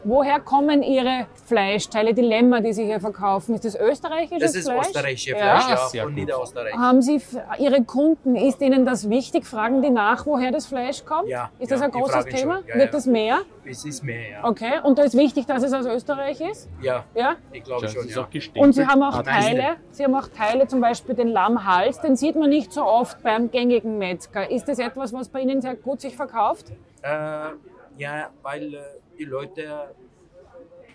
Woher 0.04 0.40
kommen 0.40 0.82
Ihre 0.82 1.26
Fleischteile, 1.46 2.12
die 2.12 2.22
Lämmer, 2.22 2.60
die 2.60 2.72
Sie 2.72 2.84
hier 2.84 2.98
verkaufen? 2.98 3.54
Ist 3.54 3.64
das 3.64 3.76
österreichisches 3.76 4.40
Das 4.52 4.54
ist 4.56 4.68
Fleisch? 4.68 4.86
österreichische 4.88 5.30
Ja. 5.30 5.36
Fleisch, 5.36 5.68
ja, 5.70 5.76
sehr 5.88 6.02
von 6.04 6.12
gut. 6.12 6.20
Niederösterreich. 6.20 6.74
Haben 6.74 7.02
Sie 7.02 7.20
Ihre 7.58 7.84
Kunden, 7.84 8.34
ist 8.34 8.60
Ihnen 8.60 8.84
das 8.84 9.08
wichtig? 9.08 9.46
Fragen 9.46 9.80
die 9.82 9.90
nach, 9.90 10.26
woher 10.26 10.50
das 10.50 10.66
Fleisch 10.66 11.04
kommt? 11.04 11.28
Ja, 11.28 11.50
Ist 11.60 11.70
das 11.70 11.80
ja, 11.80 11.86
ein 11.86 11.92
großes 11.92 12.24
Thema? 12.26 12.62
Ja, 12.66 12.74
Wird 12.74 12.86
ja. 12.86 12.90
das 12.90 13.06
mehr? 13.06 13.38
Es 13.64 13.84
ist 13.84 14.02
mehr, 14.02 14.30
ja. 14.30 14.44
Okay. 14.44 14.80
Und 14.82 14.98
da 14.98 15.02
ist 15.04 15.16
wichtig, 15.16 15.46
dass 15.46 15.62
es 15.62 15.72
aus 15.72 15.86
Österreich 15.86 16.40
ist? 16.40 16.68
Ja, 16.80 17.04
Ja? 17.14 17.36
ich 17.52 17.62
glaube 17.62 17.82
Das 17.82 17.92
schon, 17.92 18.06
ist 18.08 18.16
ja. 18.16 18.22
auch 18.24 18.30
gestempelt. 18.30 18.64
Und 18.64 18.72
Sie 18.72 18.84
haben 18.86 19.02
auch 19.04 19.18
Ah, 19.18 19.22
Teile, 19.22 19.76
Sie 19.92 20.02
haben 20.04 20.14
auch 20.16 20.26
Teile, 20.26 20.66
zum 20.66 20.80
Beispiel 20.80 21.14
den 21.14 21.28
Lammhals, 21.28 22.00
den 22.00 22.16
sieht 22.16 22.34
man 22.34 22.50
nicht 22.50 22.72
so 22.72 22.82
oft 22.84 23.22
beim 23.22 23.52
gängigen 23.52 23.98
Metzger. 23.98 24.50
Ist 24.50 24.66
das 24.66 24.80
etwas, 24.80 25.12
was 25.12 25.28
bei 25.28 25.40
Ihnen 25.40 25.60
sehr 25.60 25.76
gut 25.76 26.00
sich 26.00 26.16
verkauft? 26.16 26.72
Äh, 27.02 27.50
ja, 27.98 28.30
weil 28.42 28.74
äh, 28.74 28.82
die 29.18 29.24
Leute 29.24 29.94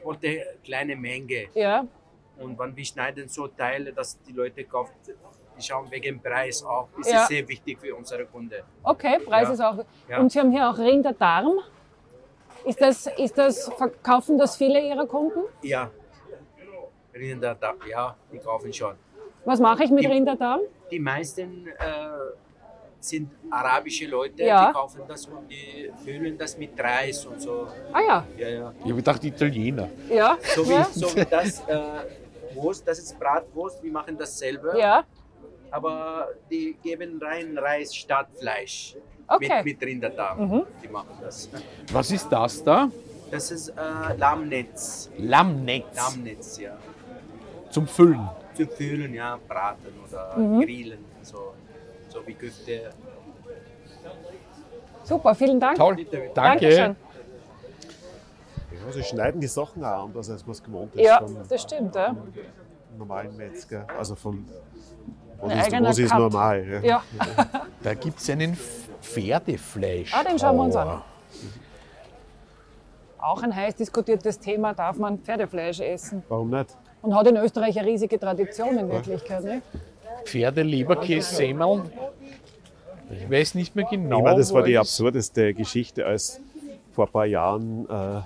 wollten 0.03 0.37
kleine 0.63 0.95
Menge. 0.95 1.47
Ja. 1.53 1.85
Und 2.39 2.57
wenn 2.59 2.75
wir 2.75 2.85
schneiden 2.85 3.27
so 3.27 3.47
Teile, 3.47 3.91
dass 3.93 4.19
die 4.21 4.31
Leute 4.33 4.63
kaufen, 4.63 4.93
die 5.57 5.61
schauen 5.63 5.89
wegen 5.89 6.21
Preis 6.21 6.63
auch. 6.63 6.87
Das 6.97 7.09
Ja. 7.11 7.21
ist 7.23 7.27
sehr 7.29 7.47
wichtig 7.47 7.79
für 7.79 7.95
unsere 7.95 8.25
Kunden. 8.25 8.61
Okay, 8.83 9.19
Preis 9.19 9.47
Ja. 9.47 9.53
ist 9.53 9.61
auch. 9.61 9.85
Ja. 10.07 10.19
Und 10.19 10.31
Sie 10.31 10.39
haben 10.39 10.51
hier 10.51 10.69
auch 10.69 10.77
Rinderdarm. 10.77 11.59
Ist 12.65 12.79
das, 12.81 13.07
ist 13.17 13.37
das, 13.37 13.69
verkaufen 13.77 14.37
das 14.37 14.55
viele 14.57 14.79
Ihrer 14.81 15.05
Kunden? 15.07 15.39
Ja, 15.61 15.89
Rinder, 17.13 17.55
da, 17.55 17.73
ja, 17.89 18.15
die 18.31 18.37
kaufen 18.37 18.71
schon. 18.71 18.95
Was 19.45 19.59
mache 19.59 19.83
ich 19.85 19.89
mit 19.89 20.03
Die- 20.03 20.07
Rinderdarm? 20.07 20.61
Die 20.91 20.99
meisten 20.99 21.67
äh, 21.67 21.73
sind 23.09 23.29
arabische 23.49 24.05
Leute, 24.07 24.43
Ja. 24.43 24.67
die 24.67 24.73
kaufen 24.73 25.01
das 25.07 25.25
und 25.25 25.47
die 25.49 25.91
füllen 26.03 26.37
das 26.37 26.57
mit 26.57 26.71
Reis 26.79 27.25
und 27.25 27.41
so. 27.41 27.67
Ah 27.93 28.01
ja, 28.01 28.25
Ja, 28.37 28.47
ja. 28.49 28.73
Ich 28.79 28.83
habe 28.85 28.95
gedacht, 28.95 29.23
Italiener. 29.23 29.89
ja. 30.09 30.37
So 30.55 30.67
wie, 30.67 30.73
ja. 30.73 30.83
so 30.91 31.07
wie 31.15 31.25
das 31.25 31.61
äh, 31.67 31.79
Wurst, 32.55 32.87
das 32.87 32.99
ist 32.99 33.17
Bratwurst, 33.19 33.81
wir 33.83 33.91
machen 33.91 34.17
das 34.17 34.37
selber. 34.37 34.77
ja. 34.77 35.03
Aber 35.69 36.29
die 36.49 36.77
geben 36.81 37.19
rein 37.21 37.57
Reis 37.57 37.93
statt 37.93 38.27
Fleisch. 38.39 38.95
Okay. 39.27 39.57
Mit, 39.57 39.65
mit 39.81 39.83
Rinderdarm. 39.89 40.65
Die 40.81 40.87
machen 40.87 41.09
das. 41.21 41.49
Was 41.91 42.09
ist 42.11 42.29
das 42.29 42.63
da? 42.63 42.89
Das 43.29 43.51
ist 43.51 43.69
äh, 43.69 44.15
Lammnetz. 44.17 45.09
Lammnetz. 45.17 45.93
Lammnetz, 45.93 46.57
ja. 46.59 46.77
Zum 47.69 47.85
Füllen. 47.85 48.29
Zu 48.55 48.65
füllen, 48.65 49.13
ja, 49.13 49.37
braten 49.45 49.93
oder 50.07 50.37
Mhm. 50.37 50.61
grillen. 50.61 51.03
So, 51.21 51.53
so 52.17 52.27
wie 52.27 52.33
Köfte. 52.33 52.89
Super, 55.03 55.35
vielen 55.35 55.59
Dank. 55.59 55.77
Toll. 55.77 55.95
Danke. 55.95 56.31
Dankeschön. 56.33 56.95
Ja, 58.71 58.91
sie 58.91 59.03
schneiden 59.03 59.41
die 59.41 59.47
Sachen 59.47 59.83
auch 59.83 60.03
anders, 60.05 60.29
als 60.29 60.45
man 60.45 60.51
es 60.51 60.63
gewohnt 60.63 60.95
ist 60.95 61.05
Ja, 61.05 61.19
vom 61.19 61.37
das 61.47 61.61
stimmt. 61.61 61.95
Ja. 61.95 62.15
normalen 62.97 63.35
Metzger. 63.35 63.85
Also 63.97 64.15
von 64.15 64.45
was 65.39 65.51
Ein 65.51 65.59
ist, 65.59 65.89
was 65.89 65.99
ist 65.99 66.13
normal. 66.13 66.65
Ja. 66.67 66.81
Ja. 66.81 67.03
Da 67.83 67.93
gibt 67.93 68.19
es 68.19 68.29
einen 68.29 68.57
Pferdefleisch. 69.01 70.13
Ah, 70.13 70.23
den 70.23 70.37
schauen 70.39 70.57
wir 70.57 70.63
uns 70.63 70.75
an. 70.75 70.87
Tower. 70.87 71.05
Auch 73.19 73.43
ein 73.43 73.55
heiß 73.55 73.75
diskutiertes 73.75 74.39
Thema, 74.39 74.73
darf 74.73 74.97
man 74.97 75.19
Pferdefleisch 75.19 75.79
essen? 75.79 76.23
Warum 76.27 76.49
nicht? 76.49 76.75
Und 77.01 77.15
hat 77.15 77.27
in 77.27 77.37
Österreich 77.37 77.77
eine 77.79 77.87
riesige 77.87 78.19
Tradition 78.19 78.77
in 78.77 78.89
Wirklichkeit. 78.89 79.43
Ne? 79.43 79.61
Pferdeleberkäse, 80.25 81.35
Semmeln. 81.35 81.89
Ich 83.09 83.29
weiß 83.29 83.55
nicht 83.55 83.75
mehr 83.75 83.85
genau. 83.89 84.17
ich 84.17 84.23
meine, 84.23 84.37
das 84.37 84.53
war 84.53 84.63
die 84.63 84.77
absurdeste 84.77 85.53
Geschichte, 85.53 86.05
als 86.05 86.41
vor 86.91 87.07
ein 87.07 87.11
paar 87.11 87.25
Jahren 87.25 87.87
äh, 87.89 88.21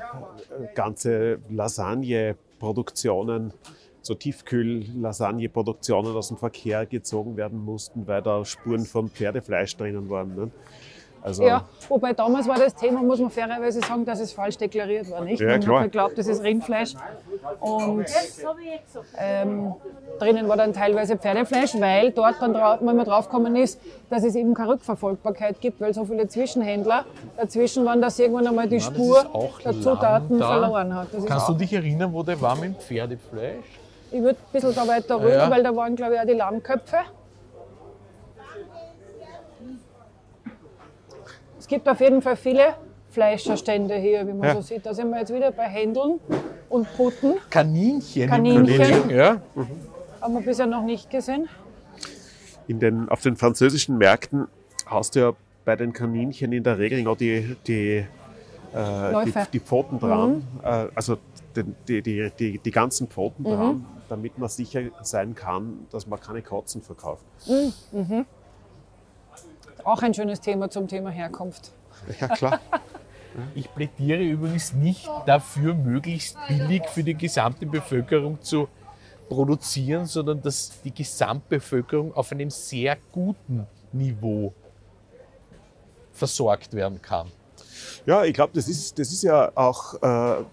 ganze 0.74 1.40
Lasagne-Produktionen, 1.50 3.54
so 4.02 4.16
Tiefkühl-Lasagne-Produktionen 4.16 6.16
aus 6.16 6.30
dem 6.30 6.38
Verkehr 6.38 6.86
gezogen 6.86 7.38
werden 7.38 7.64
mussten, 7.64 8.08
weil 8.08 8.22
da 8.22 8.44
Spuren 8.46 8.86
von 8.86 9.10
Pferdefleisch 9.10 9.76
drinnen 9.78 10.10
waren. 10.10 10.36
Ne? 10.36 10.52
Also, 11.24 11.44
Ja, 11.44 11.66
wobei 11.88 12.14
damals 12.14 12.48
war 12.48 12.58
das 12.58 12.74
Thema, 12.76 13.02
muss 13.04 13.20
man 13.20 13.30
fairerweise 13.30 13.80
sagen, 13.82 14.06
dass 14.06 14.20
es 14.20 14.34
falsch 14.34 14.58
deklariert 14.58 15.10
war. 15.12 15.22
Nicht? 15.22 15.40
Ja, 15.40 15.50
man 15.50 15.60
klar. 15.62 15.78
hat 15.80 15.84
geglaubt, 15.86 16.18
das 16.18 16.28
ist 16.28 16.42
Rindfleisch. 16.44 16.94
Und 17.60 18.06
ähm, 19.18 19.74
drinnen 20.20 20.48
war 20.48 20.58
dann 20.58 20.74
teilweise 20.74 21.18
Pferdefleisch, 21.18 21.80
weil 21.80 22.12
dort 22.12 22.36
dann 22.42 22.54
drau- 22.54 22.78
wenn 22.80 22.96
man 22.96 23.06
draufgekommen 23.06 23.56
ist, 23.56 23.80
dass 24.10 24.24
es 24.24 24.36
eben 24.36 24.54
keine 24.54 24.70
Rückverfolgbarkeit 24.70 25.60
gibt, 25.62 25.80
weil 25.82 25.94
so 25.94 26.06
viele 26.06 26.28
Zwischenhändler 26.28 27.06
dazwischen 27.38 27.86
waren, 27.86 28.02
dass 28.02 28.18
irgendwann 28.20 28.48
einmal 28.48 28.68
die 28.68 28.78
das 28.78 28.86
Spur 28.86 29.24
der 29.64 29.80
Zutaten 29.80 30.40
da. 30.40 30.48
verloren 30.60 30.96
hat. 30.96 31.08
Das 31.14 31.26
Kannst 31.26 31.50
du 31.50 31.54
dich 31.54 31.74
erinnern, 31.74 32.12
wo 32.14 32.24
der 32.24 32.40
war 32.42 32.56
mit 32.56 32.64
dem 32.66 32.76
Pferdefleisch? 32.76 33.66
ich 34.14 34.22
würde 34.22 34.38
ein 34.40 34.52
bisschen 34.52 34.76
da 34.76 34.88
weiter 34.88 35.16
rüber, 35.20 35.34
Ja. 35.36 35.50
weil 35.50 35.64
da 35.64 35.74
waren, 35.76 35.96
glaube 35.96 36.16
ich, 36.16 36.20
auch 36.20 36.26
die 36.26 36.34
Lammköpfe. 36.34 36.98
Gibt 41.72 41.88
auf 41.88 42.02
jeden 42.02 42.22
Fall 42.22 42.36
viele 42.36 42.76
Fleischerstände 43.12 43.96
hier, 43.96 44.28
wie 44.28 44.34
man 44.34 44.50
Ja. 44.50 44.56
so 44.56 44.62
sieht. 44.62 44.86
Da 44.86 44.94
sind 44.94 45.10
wir 45.10 45.20
jetzt 45.20 45.34
wieder 45.34 45.52
bei 45.52 45.64
Händeln 45.64 46.20
und 46.70 46.88
Putten. 46.98 47.36
Kaninchen. 47.50 48.30
Kaninchen. 48.30 48.66
Frühling, 48.68 49.10
Ja. 49.10 49.42
Haben 50.22 50.34
wir 50.34 50.42
bisher 50.42 50.68
noch 50.68 50.84
nicht 50.84 51.10
gesehen. 51.10 51.48
in 52.68 52.80
den, 52.80 53.10
auf 53.10 53.22
den 53.22 53.36
französischen 53.38 53.98
Märkten 53.98 54.48
hast 54.86 55.16
du 55.16 55.20
ja 55.20 55.34
bei 55.66 55.76
den 55.76 55.94
Kaninchen 55.94 56.52
in 56.54 56.64
der 56.64 56.78
Regel 56.78 57.02
noch 57.04 57.18
die, 57.18 57.56
die, 57.68 57.98
äh, 57.98 58.06
die. 58.74 59.30
Mhm. 59.30 59.34
die 59.54 59.60
Pfoten 59.60 60.00
dran, 60.00 60.44
äh, 60.64 60.88
also 60.96 61.18
die, 61.88 62.02
die, 62.02 62.32
die, 62.40 62.58
die 62.60 62.72
ganzen 62.72 63.08
Pfoten 63.08 63.44
Mhm. 63.44 63.48
dran, 63.50 63.86
damit 64.10 64.38
man 64.38 64.48
sicher 64.50 64.82
sein 65.02 65.36
kann, 65.36 65.86
dass 65.92 66.06
man 66.08 66.20
keine 66.20 66.42
Katzen 66.42 66.82
verkauft. 66.82 67.24
Auch 69.84 70.02
ein 70.02 70.14
schönes 70.14 70.42
Thema 70.42 70.70
zum 70.70 70.88
Thema 70.88 71.10
Herkunft. 71.10 71.72
Ja, 72.20 72.28
klar. 72.28 72.60
Ich 73.56 73.74
plädiere 73.74 74.22
übrigens 74.22 74.74
nicht 74.74 75.10
dafür, 75.26 75.74
möglichst 75.74 76.36
billig 76.50 76.86
für 76.90 77.02
die 77.02 77.16
gesamte 77.16 77.66
Bevölkerung 77.66 78.42
zu 78.42 78.68
produzieren, 79.30 80.06
sondern 80.06 80.42
dass 80.42 80.82
die 80.82 80.94
Gesamtbevölkerung 80.94 82.14
auf 82.14 82.34
einem 82.34 82.50
sehr 82.50 82.98
guten 83.14 83.66
Niveau 83.94 84.54
versorgt 86.12 86.74
werden 86.74 87.02
kann. 87.02 87.32
Ja, 88.06 88.26
ich 88.26 88.34
glaube, 88.34 88.52
das 88.54 88.68
ist, 88.68 89.00
das 89.00 89.12
ist 89.12 89.24
ja 89.24 89.52
auch, 89.56 89.94
äh, 89.96 90.44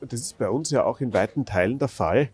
das 0.00 0.20
ist 0.20 0.38
bei 0.38 0.48
uns 0.48 0.70
ja 0.70 0.84
auch 0.84 1.00
in 1.00 1.12
weiten 1.12 1.44
Teilen 1.44 1.78
der 1.78 1.88
Fall, 1.88 2.30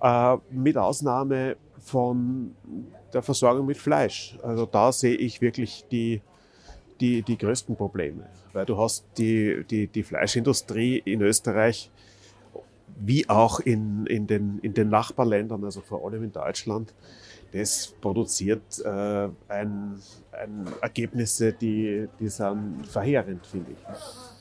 äh, 0.00 0.36
mit 0.50 0.78
Ausnahme 0.78 1.56
von 1.78 2.54
der 3.12 3.22
Versorgung 3.22 3.66
mit 3.66 3.76
Fleisch. 3.76 4.38
Also 4.42 4.66
da 4.66 4.92
sehe 4.92 5.14
ich 5.14 5.40
wirklich 5.40 5.84
die, 5.90 6.20
die, 7.00 7.22
die 7.22 7.38
größten 7.38 7.76
Probleme, 7.76 8.28
weil 8.52 8.66
du 8.66 8.76
hast 8.78 9.04
die, 9.16 9.64
die, 9.70 9.86
die 9.86 10.02
Fleischindustrie 10.02 10.98
in 11.04 11.22
Österreich 11.22 11.90
wie 13.00 13.28
auch 13.28 13.60
in, 13.60 14.06
in, 14.06 14.26
den, 14.26 14.58
in 14.60 14.74
den 14.74 14.88
Nachbarländern, 14.88 15.64
also 15.64 15.80
vor 15.80 16.04
allem 16.04 16.24
in 16.24 16.32
Deutschland, 16.32 16.94
das 17.52 17.94
produziert 18.00 18.80
äh, 18.84 19.28
ein, 19.48 20.00
ein 20.32 20.66
Ergebnisse, 20.82 21.52
die, 21.52 22.08
die 22.18 22.28
sind 22.28 22.86
verheerend, 22.86 23.46
finde 23.46 23.72
ich. 23.72 24.37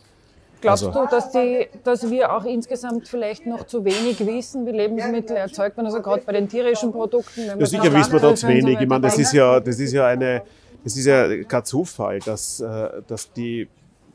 Glaubst 0.62 0.86
Also- 0.86 1.02
du, 1.02 1.08
dass, 1.10 1.32
die, 1.32 1.68
dass 1.84 2.10
wir 2.10 2.34
auch 2.34 2.44
insgesamt 2.46 3.08
vielleicht 3.08 3.46
noch 3.46 3.66
zu 3.66 3.86
wenig 3.86 4.26
wissen, 4.26 4.66
wie 4.66 4.72
Lebensmittel 4.72 5.36
erzeugt 5.38 5.78
werden, 5.78 5.88
also 5.88 6.02
gerade 6.02 6.24
bei 6.26 6.34
den 6.34 6.48
tierischen 6.50 6.92
Produkten? 6.92 7.48
wenn 7.48 7.60
Ja, 7.60 7.66
sicher 7.66 7.94
wissen 7.94 8.14
wir 8.14 8.20
da 8.20 8.36
zu 8.36 8.42
so 8.42 8.48
wenig. 8.48 8.80
Ich 8.82 8.88
meine, 8.88 9.02
das 9.02 9.18
ist 9.18 9.34
ja, 9.34 9.60
das 9.60 9.80
ist 9.80 9.94
ja 9.94 10.08
eine, 10.08 10.42
das 10.84 10.98
ist 10.98 11.06
ja 11.06 11.44
kein 11.44 11.64
Zufall, 11.66 12.20
dass, 12.20 12.60
äh, 12.60 12.90
dass 13.08 13.32
die, 13.34 13.68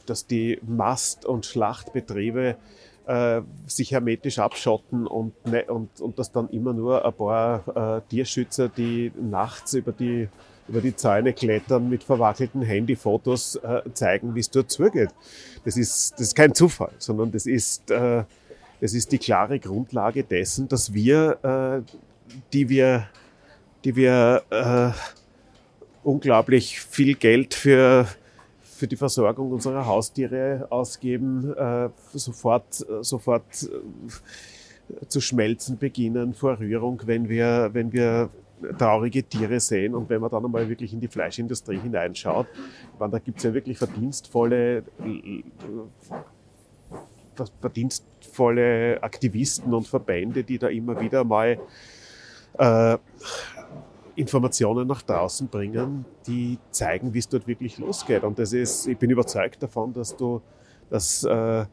dass 0.06 0.26
die 0.26 0.58
Mast- 0.66 1.26
und 1.26 1.46
Schlachtbetriebe 1.46 2.56
äh, 3.06 3.40
sich 3.66 3.92
hermetisch 3.92 4.38
abschotten 4.38 5.06
und, 5.06 5.32
ne, 5.46 5.64
und, 5.68 6.00
und 6.00 6.18
dass 6.18 6.32
dann 6.32 6.48
immer 6.50 6.72
nur 6.72 7.04
ein 7.04 7.12
paar 7.12 7.98
äh, 7.98 8.00
Tierschützer, 8.08 8.68
die 8.68 9.12
nachts 9.20 9.74
über 9.74 9.92
die, 9.92 10.28
über 10.68 10.80
die 10.80 10.94
Zäune 10.94 11.32
klettern, 11.32 11.88
mit 11.88 12.04
verwackelten 12.04 12.62
Handyfotos 12.62 13.56
äh, 13.56 13.82
zeigen, 13.94 14.34
wie 14.34 14.40
es 14.40 14.50
dort 14.50 14.70
zugeht. 14.70 15.10
Das 15.64 15.76
ist, 15.76 16.12
das 16.12 16.20
ist 16.28 16.34
kein 16.34 16.54
Zufall, 16.54 16.92
sondern 16.98 17.32
das 17.32 17.46
ist, 17.46 17.90
äh, 17.90 18.24
das 18.80 18.94
ist 18.94 19.12
die 19.12 19.18
klare 19.18 19.58
Grundlage 19.58 20.24
dessen, 20.24 20.68
dass 20.68 20.94
wir, 20.94 21.82
äh, 21.84 21.92
die 22.52 22.68
wir, 22.68 23.08
die 23.84 23.96
wir 23.96 24.42
äh, 24.50 24.90
unglaublich 26.02 26.80
viel 26.80 27.14
Geld 27.14 27.54
für, 27.54 28.06
für 28.62 28.86
die 28.86 28.96
Versorgung 28.96 29.52
unserer 29.52 29.86
Haustiere 29.86 30.66
ausgeben, 30.70 31.54
äh, 31.54 31.88
sofort, 32.14 32.84
sofort 33.02 33.44
äh, 33.62 35.06
zu 35.06 35.20
schmelzen 35.20 35.78
beginnen 35.78 36.34
vor 36.34 36.58
Rührung, 36.58 37.02
wenn 37.06 37.28
wir, 37.28 37.70
wenn 37.72 37.92
wir 37.92 38.30
traurige 38.78 39.22
Tiere 39.22 39.60
sehen 39.60 39.94
und 39.94 40.08
wenn 40.08 40.20
man 40.20 40.30
dann 40.30 40.44
einmal 40.44 40.68
wirklich 40.68 40.92
in 40.92 41.00
die 41.00 41.08
Fleischindustrie 41.08 41.78
hineinschaut, 41.78 42.46
meine, 42.98 43.12
da 43.12 43.18
gibt 43.18 43.38
es 43.38 43.44
ja 43.44 43.54
wirklich 43.54 43.78
verdienstvolle, 43.78 44.78
äh, 44.78 45.42
verdienstvolle 47.60 49.02
Aktivisten 49.02 49.72
und 49.74 49.86
Verbände, 49.88 50.44
die 50.44 50.58
da 50.58 50.68
immer 50.68 51.00
wieder 51.00 51.24
mal 51.24 51.58
äh, 52.58 52.98
Informationen 54.14 54.86
nach 54.86 55.02
draußen 55.02 55.48
bringen, 55.48 56.04
die 56.26 56.58
zeigen, 56.70 57.14
wie 57.14 57.18
es 57.18 57.28
dort 57.28 57.46
wirklich 57.46 57.78
losgeht. 57.78 58.24
Und 58.24 58.38
das 58.38 58.52
ist, 58.52 58.86
ich 58.86 58.98
bin 58.98 59.10
überzeugt 59.10 59.62
davon, 59.62 59.92
dass 59.92 60.16
du, 60.16 60.42
dass 60.90 61.24
äh, 61.24 61.64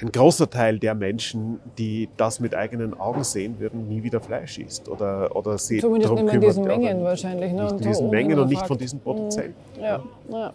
ein 0.00 0.12
großer 0.12 0.50
Teil 0.50 0.78
der 0.78 0.94
Menschen, 0.94 1.60
die 1.78 2.08
das 2.16 2.40
mit 2.40 2.54
eigenen 2.54 2.98
Augen 2.98 3.24
sehen 3.24 3.58
würden, 3.58 3.88
nie 3.88 4.02
wieder 4.02 4.20
Fleisch 4.20 4.58
isst 4.58 4.88
oder, 4.88 5.34
oder 5.34 5.56
sie 5.56 5.78
Zumindest 5.78 6.12
nicht 6.12 6.34
in 6.34 6.40
diesen 6.40 6.64
Mengen 6.64 7.02
wahrscheinlich. 7.02 7.52
Ne? 7.52 7.62
Nicht 7.64 7.72
in 7.72 7.88
diesen 7.88 8.10
Mengen 8.10 8.38
und 8.38 8.48
nicht 8.48 8.66
von 8.66 8.76
diesen 8.76 9.00
Produzenten. 9.00 9.54
Ja, 9.80 10.02
ja. 10.30 10.52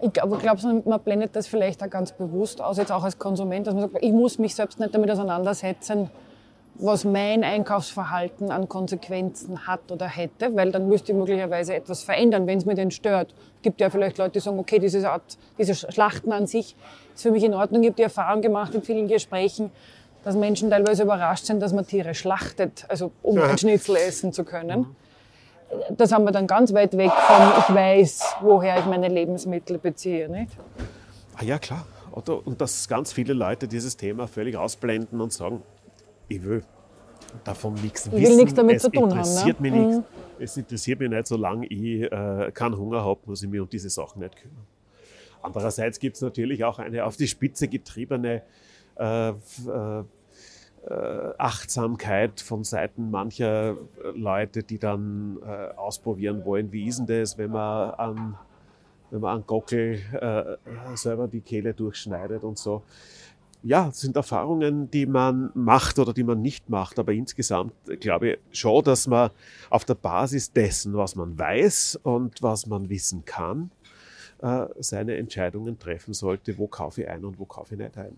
Ich 0.00 0.12
glaube, 0.12 0.36
glaubst 0.38 0.64
du, 0.64 0.82
man 0.84 1.00
blendet 1.00 1.34
das 1.34 1.46
vielleicht 1.46 1.82
auch 1.82 1.88
ganz 1.88 2.12
bewusst 2.12 2.60
aus, 2.60 2.76
jetzt 2.76 2.92
auch 2.92 3.04
als 3.04 3.18
Konsument, 3.18 3.66
dass 3.66 3.74
man 3.74 3.84
sagt, 3.84 4.02
ich 4.02 4.12
muss 4.12 4.38
mich 4.38 4.54
selbst 4.54 4.78
nicht 4.80 4.94
damit 4.94 5.10
auseinandersetzen, 5.10 6.10
was 6.76 7.04
mein 7.04 7.44
Einkaufsverhalten 7.44 8.50
an 8.50 8.68
Konsequenzen 8.68 9.66
hat 9.66 9.92
oder 9.92 10.08
hätte, 10.08 10.54
weil 10.56 10.72
dann 10.72 10.88
müsste 10.88 11.12
ich 11.12 11.18
möglicherweise 11.18 11.74
etwas 11.74 12.02
verändern, 12.02 12.46
wenn 12.46 12.58
es 12.58 12.64
mir 12.64 12.74
denn 12.74 12.90
stört. 12.90 13.32
Es 13.56 13.62
gibt 13.62 13.80
ja 13.80 13.90
vielleicht 13.90 14.18
Leute, 14.18 14.32
die 14.32 14.40
sagen, 14.40 14.58
okay, 14.58 14.78
diese 14.78 15.08
Art, 15.08 15.38
diese 15.56 15.74
Schlachten 15.74 16.32
an 16.32 16.46
sich 16.46 16.74
ist 17.14 17.22
für 17.22 17.30
mich 17.30 17.44
in 17.44 17.54
Ordnung. 17.54 17.82
Ich 17.82 17.88
habe 17.88 17.96
die 17.96 18.02
Erfahrung 18.02 18.42
gemacht 18.42 18.74
in 18.74 18.82
vielen 18.82 19.06
Gesprächen, 19.06 19.70
dass 20.24 20.34
Menschen 20.34 20.70
teilweise 20.70 21.04
überrascht 21.04 21.44
sind, 21.46 21.60
dass 21.60 21.72
man 21.72 21.86
Tiere 21.86 22.14
schlachtet, 22.14 22.86
also 22.88 23.12
um 23.22 23.38
ein 23.38 23.56
Schnitzel 23.56 23.96
essen 23.96 24.32
zu 24.32 24.44
können. 24.44 24.96
da 25.90 26.06
sind 26.06 26.24
wir 26.24 26.32
dann 26.32 26.46
ganz 26.46 26.72
weit 26.74 26.96
weg 26.96 27.12
von, 27.12 27.52
ich 27.58 27.74
weiß, 27.74 28.36
woher 28.40 28.78
ich 28.78 28.86
meine 28.86 29.08
Lebensmittel 29.08 29.78
beziehe. 29.78 30.28
Nicht? 30.28 30.52
Ah 31.36 31.44
ja, 31.44 31.58
klar. 31.58 31.86
Und 32.10 32.60
dass 32.60 32.88
ganz 32.88 33.12
viele 33.12 33.32
Leute 33.32 33.66
dieses 33.66 33.96
Thema 33.96 34.28
völlig 34.28 34.56
ausblenden 34.56 35.20
und 35.20 35.32
sagen, 35.32 35.62
ich 36.28 36.42
will 36.42 36.62
davon 37.44 37.74
nichts 37.74 38.10
will 38.10 38.20
wissen. 38.20 38.36
nichts 38.36 38.54
damit 38.54 38.76
es 38.76 38.82
zu 38.82 38.90
tun 38.90 39.04
haben, 39.04 39.12
ne? 39.16 39.18
interessiert 39.20 39.60
mich 39.60 39.72
Mhm. 39.72 39.78
nichts. 39.86 40.02
Es 40.38 40.56
interessiert 40.56 41.00
mich 41.00 41.10
nicht, 41.10 41.26
solange 41.26 41.66
ich 41.66 42.02
äh, 42.10 42.50
keinen 42.52 42.76
Hunger 42.76 43.04
habe, 43.04 43.20
muss 43.26 43.42
ich 43.42 43.48
mich 43.48 43.60
um 43.60 43.68
diese 43.68 43.88
Sachen 43.90 44.20
nicht 44.22 44.36
kümmern. 44.36 44.66
Andererseits 45.42 45.98
gibt 45.98 46.16
es 46.16 46.22
natürlich 46.22 46.64
auch 46.64 46.78
eine 46.78 47.04
auf 47.04 47.16
die 47.16 47.26
Spitze 47.28 47.68
getriebene 47.68 48.42
äh, 48.98 49.28
äh, 49.30 49.34
äh, 50.86 51.34
Achtsamkeit 51.38 52.40
von 52.40 52.64
Seiten 52.64 53.10
mancher 53.10 53.70
äh, 53.72 53.76
Leute, 54.14 54.62
die 54.62 54.78
dann 54.78 55.38
äh, 55.44 55.74
ausprobieren 55.76 56.44
wollen, 56.44 56.72
wie 56.72 56.86
ist 56.86 56.98
denn 56.98 57.06
das, 57.06 57.38
wenn 57.38 57.50
man 57.50 57.90
an, 57.92 58.38
wenn 59.10 59.20
man 59.20 59.36
an 59.38 59.44
Gockel 59.46 60.00
äh, 60.12 60.96
selber 60.96 61.26
die 61.28 61.40
Kehle 61.40 61.74
durchschneidet 61.74 62.42
und 62.44 62.58
so. 62.58 62.82
Ja, 63.66 63.86
das 63.86 64.00
sind 64.00 64.14
Erfahrungen, 64.14 64.90
die 64.90 65.06
man 65.06 65.50
macht 65.54 65.98
oder 65.98 66.12
die 66.12 66.22
man 66.22 66.42
nicht 66.42 66.68
macht, 66.68 66.98
aber 66.98 67.12
insgesamt 67.12 67.72
glaube 67.98 68.28
ich 68.28 68.38
schon, 68.58 68.84
dass 68.84 69.06
man 69.06 69.30
auf 69.70 69.86
der 69.86 69.94
Basis 69.94 70.52
dessen, 70.52 70.94
was 70.94 71.16
man 71.16 71.38
weiß 71.38 72.00
und 72.02 72.42
was 72.42 72.66
man 72.66 72.90
wissen 72.90 73.24
kann, 73.24 73.70
äh, 74.42 74.66
seine 74.80 75.16
Entscheidungen 75.16 75.78
treffen 75.78 76.12
sollte, 76.12 76.58
wo 76.58 76.66
kaufe 76.66 77.02
ich 77.02 77.08
ein 77.08 77.24
und 77.24 77.38
wo 77.38 77.46
kaufe 77.46 77.74
ich 77.74 77.80
nicht 77.80 77.96
ein. 77.96 78.14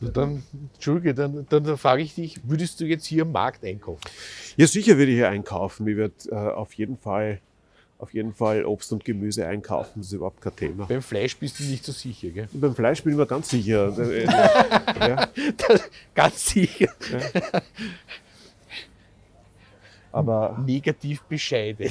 Dann, 0.00 0.42
Entschuldige, 0.72 1.12
dann, 1.12 1.46
dann, 1.50 1.62
dann 1.62 1.76
frage 1.76 2.02
ich 2.02 2.14
dich, 2.14 2.40
würdest 2.48 2.80
du 2.80 2.86
jetzt 2.86 3.04
hier 3.04 3.22
am 3.22 3.32
Markt 3.32 3.62
einkaufen? 3.62 4.00
Ja, 4.56 4.66
sicher 4.66 4.96
würde 4.96 5.12
ich 5.12 5.18
hier 5.18 5.28
einkaufen. 5.28 5.86
Ich 5.86 5.96
würde 5.96 6.14
äh, 6.30 6.34
auf, 6.34 6.72
jeden 6.72 6.96
Fall, 6.96 7.42
auf 8.00 8.14
jeden 8.14 8.32
Fall 8.32 8.64
Obst 8.64 8.92
und 8.92 9.04
Gemüse 9.04 9.46
einkaufen, 9.46 10.00
das 10.00 10.06
ist 10.06 10.12
überhaupt 10.12 10.40
kein 10.40 10.56
Thema. 10.56 10.86
Beim 10.86 11.02
Fleisch 11.02 11.36
bist 11.36 11.60
du 11.60 11.64
nicht 11.64 11.84
so 11.84 11.92
sicher, 11.92 12.28
gell? 12.30 12.48
Beim 12.52 12.74
Fleisch 12.74 13.02
bin 13.02 13.12
ich 13.12 13.18
mir 13.18 13.26
ganz 13.26 13.50
sicher. 13.50 13.92
Ja, 15.00 15.28
Ganz 16.14 16.46
sicher. 16.50 16.88
Aber 20.12 20.56
Negativ 20.66 21.22
bescheiden. 21.22 21.90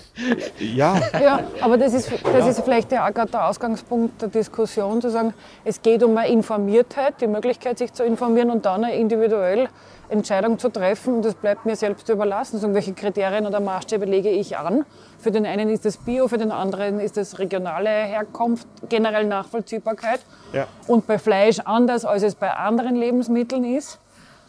ja, 0.58 1.00
Ja, 1.20 1.40
aber 1.60 1.76
das 1.76 1.94
ist, 1.94 2.10
das 2.24 2.46
ist 2.46 2.60
vielleicht 2.60 2.92
ja 2.92 3.08
auch 3.08 3.12
gerade 3.12 3.30
der 3.30 3.48
Ausgangspunkt 3.48 4.22
der 4.22 4.28
Diskussion, 4.28 5.00
zu 5.00 5.10
sagen, 5.10 5.34
es 5.64 5.82
geht 5.82 6.02
um 6.02 6.16
eine 6.16 6.28
Informiertheit, 6.28 7.20
die 7.20 7.26
Möglichkeit, 7.26 7.78
sich 7.78 7.92
zu 7.92 8.04
informieren 8.04 8.50
und 8.50 8.64
dann 8.64 8.84
eine 8.84 8.96
individuell 8.96 9.68
Entscheidung 10.08 10.58
zu 10.58 10.68
treffen. 10.70 11.16
Und 11.16 11.24
das 11.24 11.34
bleibt 11.34 11.66
mir 11.66 11.76
selbst 11.76 12.08
überlassen. 12.08 12.58
Sagen, 12.58 12.74
welche 12.74 12.94
Kriterien 12.94 13.46
oder 13.46 13.60
Maßstäbe 13.60 14.04
lege 14.04 14.30
ich 14.30 14.56
an? 14.56 14.84
Für 15.18 15.30
den 15.30 15.46
einen 15.46 15.68
ist 15.68 15.84
es 15.86 15.96
Bio, 15.96 16.28
für 16.28 16.38
den 16.38 16.52
anderen 16.52 17.00
ist 17.00 17.18
es 17.18 17.38
regionale 17.38 17.90
Herkunft, 17.90 18.66
generell 18.88 19.26
Nachvollziehbarkeit. 19.26 20.20
Ja. 20.52 20.66
Und 20.86 21.06
bei 21.06 21.18
Fleisch 21.18 21.58
anders, 21.60 22.04
als 22.04 22.22
es 22.22 22.34
bei 22.34 22.52
anderen 22.52 22.96
Lebensmitteln 22.96 23.64
ist. 23.64 23.98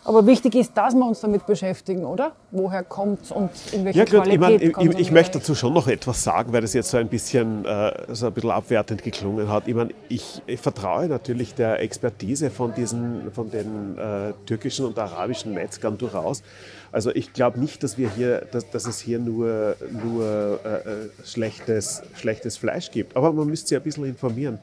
Aber 0.06 0.26
wichtig 0.26 0.56
ist, 0.56 0.76
dass 0.76 0.96
wir 0.96 1.06
uns 1.06 1.20
damit 1.20 1.46
beschäftigen, 1.46 2.06
oder? 2.06 2.32
Woher 2.52 2.84
kommt 2.84 3.24
es 3.24 3.32
und 3.32 3.50
in 3.74 3.84
welcher 3.84 4.00
ja 4.00 4.06
gut, 4.06 4.28
ich, 4.28 4.38
Qualität 4.38 4.68
ich, 4.70 4.74
kommt's 4.74 4.96
ich, 4.96 5.02
ich 5.02 5.12
möchte 5.12 5.40
dazu 5.40 5.56
schon 5.56 5.74
noch 5.74 5.88
etwas 5.88 6.24
sagen, 6.24 6.54
weil 6.54 6.62
das 6.62 6.74
jetzt 6.74 6.90
so 6.90 6.98
ein 6.98 7.10
bisschen, 7.10 7.66
äh, 7.66 7.92
so 8.16 8.28
ein 8.28 8.34
bisschen 8.34 8.52
abwertend 8.52 9.04
geklungen 9.04 9.50
hat. 9.50 9.68
Ich, 9.68 9.76
mein, 9.76 9.94
ich, 10.08 10.42
ich 10.48 10.60
vertraue 10.60 11.08
natürlich 11.08 11.54
der 11.54 11.82
Expertise 11.82 12.50
von, 12.50 12.74
diesen, 12.74 13.32
von 13.34 13.52
den 13.52 13.98
äh, 13.98 14.34
türkischen 14.46 14.86
und 14.86 14.98
arabischen 14.98 15.54
Metzgern 15.54 15.98
durchaus. 15.98 16.44
Also 16.92 17.12
ich 17.14 17.34
glaube 17.34 17.60
nicht, 17.60 17.84
dass, 17.84 17.98
wir 17.98 18.10
hier, 18.10 18.48
dass, 18.52 18.70
dass 18.70 18.88
es 18.88 19.00
hier 19.00 19.20
nur, 19.20 19.76
nur 19.92 20.60
äh, 20.64 20.68
äh, 20.68 21.10
schlechtes, 21.26 22.02
schlechtes 22.16 22.58
Fleisch 22.58 22.90
gibt. 22.90 23.16
Aber 23.18 23.34
man 23.34 23.48
müsste 23.48 23.68
sich 23.68 23.78
ein 23.78 23.84
bisschen 23.84 24.06
informieren. 24.06 24.60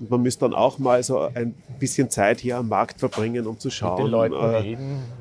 Und 0.00 0.10
man 0.10 0.22
müsste 0.22 0.40
dann 0.40 0.54
auch 0.54 0.78
mal 0.78 1.02
so 1.02 1.20
ein 1.20 1.54
bisschen 1.78 2.10
Zeit 2.10 2.40
hier 2.40 2.58
am 2.58 2.68
Markt 2.68 3.00
verbringen, 3.00 3.46
um 3.46 3.58
zu 3.58 3.70
schauen, 3.70 4.12
äh, 4.12 4.76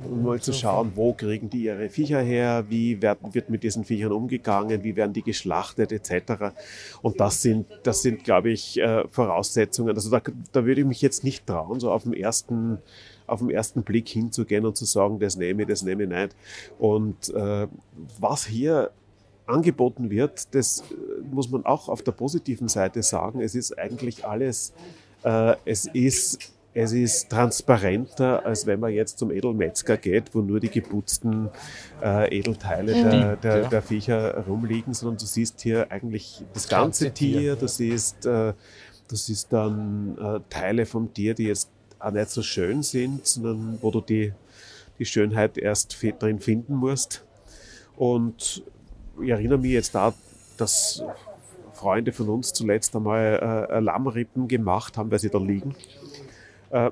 um 0.09 0.23
mal 0.23 0.39
zu 0.39 0.53
schauen, 0.53 0.91
wo 0.95 1.13
kriegen 1.13 1.49
die 1.49 1.63
ihre 1.63 1.89
Viecher 1.89 2.21
her, 2.21 2.65
wie 2.69 3.01
werden, 3.01 3.33
wird 3.33 3.49
mit 3.49 3.63
diesen 3.63 3.85
Viechern 3.85 4.11
umgegangen, 4.11 4.83
wie 4.83 4.95
werden 4.95 5.13
die 5.13 5.23
geschlachtet 5.23 5.91
etc. 5.91 6.53
Und 7.01 7.19
das 7.19 7.41
sind, 7.41 7.65
das 7.83 8.01
sind 8.01 8.23
glaube 8.23 8.51
ich, 8.51 8.79
äh, 8.79 9.07
Voraussetzungen. 9.09 9.95
Also 9.95 10.09
da, 10.09 10.21
da 10.51 10.65
würde 10.65 10.81
ich 10.81 10.87
mich 10.87 11.01
jetzt 11.01 11.23
nicht 11.23 11.47
trauen, 11.47 11.79
so 11.79 11.91
auf 11.91 12.03
dem 12.03 12.13
ersten 12.13 12.79
auf 13.27 13.39
den 13.39 13.49
ersten 13.49 13.83
Blick 13.83 14.07
hinzugehen 14.07 14.65
und 14.65 14.77
zu 14.77 14.85
sagen, 14.85 15.19
das 15.19 15.35
nehme 15.35 15.63
ich, 15.63 15.67
das 15.67 15.83
nehme 15.83 16.03
ich 16.03 16.09
nicht. 16.09 16.35
Und 16.79 17.29
äh, 17.33 17.67
was 18.19 18.45
hier 18.45 18.91
angeboten 19.47 20.09
wird, 20.09 20.53
das 20.53 20.81
äh, 20.81 20.93
muss 21.31 21.49
man 21.49 21.65
auch 21.65 21.89
auf 21.89 22.01
der 22.03 22.11
positiven 22.11 22.67
Seite 22.67 23.03
sagen. 23.03 23.41
Es 23.41 23.55
ist 23.55 23.77
eigentlich 23.77 24.25
alles, 24.25 24.73
äh, 25.23 25.55
es 25.65 25.85
ist 25.85 26.53
es 26.79 26.91
ist 26.91 27.29
transparenter, 27.31 28.45
als 28.45 28.67
wenn 28.67 28.79
man 28.79 28.93
jetzt 28.93 29.17
zum 29.17 29.31
Edelmetzger 29.31 29.97
geht, 29.97 30.35
wo 30.35 30.41
nur 30.41 30.59
die 30.59 30.69
geputzten 30.69 31.49
äh, 32.03 32.37
Edelteile 32.37 32.93
der, 32.93 33.35
der, 33.37 33.57
ja. 33.63 33.67
der 33.67 33.81
Viecher 33.81 34.45
rumliegen, 34.45 34.93
sondern 34.93 35.17
du 35.17 35.25
siehst 35.25 35.59
hier 35.61 35.91
eigentlich 35.91 36.43
das 36.53 36.69
ganze, 36.69 37.05
ganze 37.05 37.13
Tier. 37.15 37.39
Tier, 37.39 37.55
du 37.55 37.67
siehst, 37.67 38.27
äh, 38.27 38.53
du 39.07 39.15
siehst 39.15 39.51
dann 39.51 40.19
äh, 40.19 40.39
Teile 40.51 40.85
vom 40.85 41.11
Tier, 41.11 41.33
die 41.33 41.45
jetzt 41.45 41.71
auch 41.97 42.11
nicht 42.11 42.29
so 42.29 42.43
schön 42.43 42.83
sind, 42.83 43.25
sondern 43.25 43.79
wo 43.81 43.89
du 43.89 43.99
die, 43.99 44.33
die 44.99 45.05
Schönheit 45.05 45.57
erst 45.57 45.97
drin 46.19 46.39
finden 46.39 46.75
musst. 46.75 47.25
Und 47.95 48.61
ich 49.21 49.29
erinnere 49.29 49.59
mich 49.59 49.71
jetzt 49.71 49.95
da, 49.95 50.13
dass 50.57 51.03
Freunde 51.73 52.11
von 52.11 52.29
uns 52.29 52.53
zuletzt 52.53 52.95
einmal 52.95 53.67
äh, 53.69 53.79
Lammrippen 53.79 54.47
gemacht 54.47 54.97
haben, 54.97 55.11
weil 55.11 55.19
sie 55.19 55.29
da 55.29 55.37
liegen. 55.37 55.75
Äh, 56.71 56.91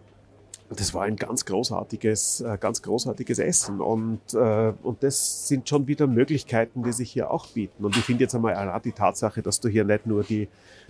das 0.69 0.93
war 0.93 1.03
ein 1.03 1.15
ganz 1.15 1.45
großartiges, 1.45 2.41
äh, 2.41 2.57
ganz 2.59 2.81
großartiges 2.81 3.39
Essen. 3.39 3.81
Und, 3.81 4.33
äh, 4.33 4.73
und 4.81 5.03
das 5.03 5.47
sind 5.47 5.69
schon 5.69 5.87
wieder 5.87 6.07
Möglichkeiten, 6.07 6.83
die 6.83 6.91
sich 6.91 7.11
hier 7.11 7.29
auch 7.29 7.47
bieten. 7.47 7.85
Und 7.85 7.95
ich 7.95 8.03
finde 8.03 8.23
jetzt 8.23 8.33
einmal 8.33 8.55
allein 8.55 8.81
die 8.81 8.91
Tatsache, 8.91 9.41
dass 9.41 9.59
du 9.59 9.69
hier 9.69 9.83
nicht 9.83 10.07
nur 10.07 10.23
die, 10.23 10.47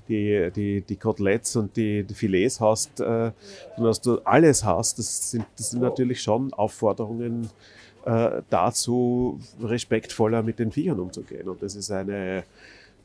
die, 0.07 0.49
die, 0.55 0.81
die 0.81 0.95
Koteletts 0.95 1.55
und 1.57 1.75
die, 1.75 2.03
die 2.03 2.13
Filets 2.13 2.61
hast, 2.61 3.01
äh, 3.01 3.31
sondern 3.75 3.91
dass 3.91 4.01
du 4.01 4.19
alles 4.19 4.63
hast, 4.63 4.97
das 4.97 5.31
sind, 5.31 5.45
das 5.57 5.71
sind 5.71 5.81
natürlich 5.81 6.21
schon 6.21 6.53
Aufforderungen 6.53 7.49
äh, 8.05 8.41
dazu, 8.49 9.39
respektvoller 9.61 10.43
mit 10.43 10.59
den 10.59 10.71
Viechern 10.71 10.99
umzugehen. 10.99 11.49
Und 11.49 11.61
das 11.61 11.75
ist 11.75 11.91
eine, 11.91 12.43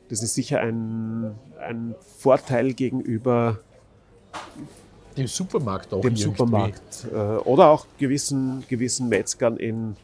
das 0.09 0.21
ist 0.23 0.35
sicher 0.35 0.59
ein, 0.59 1.35
ein 1.59 1.95
Vorteil 2.19 2.73
gegenüber 2.73 3.59
Dem 5.17 5.27
Supermarkt 5.27 5.93
auch 5.93 6.01
dem 6.01 6.11
irgendwie. 6.11 6.23
Supermarkt 6.23 7.07
äh, 7.11 7.15
oder 7.15 7.69
auch 7.69 7.85
gewissen, 7.97 8.63
gewissen 8.69 9.09
Metzgern 9.09 9.57
in, 9.57 9.95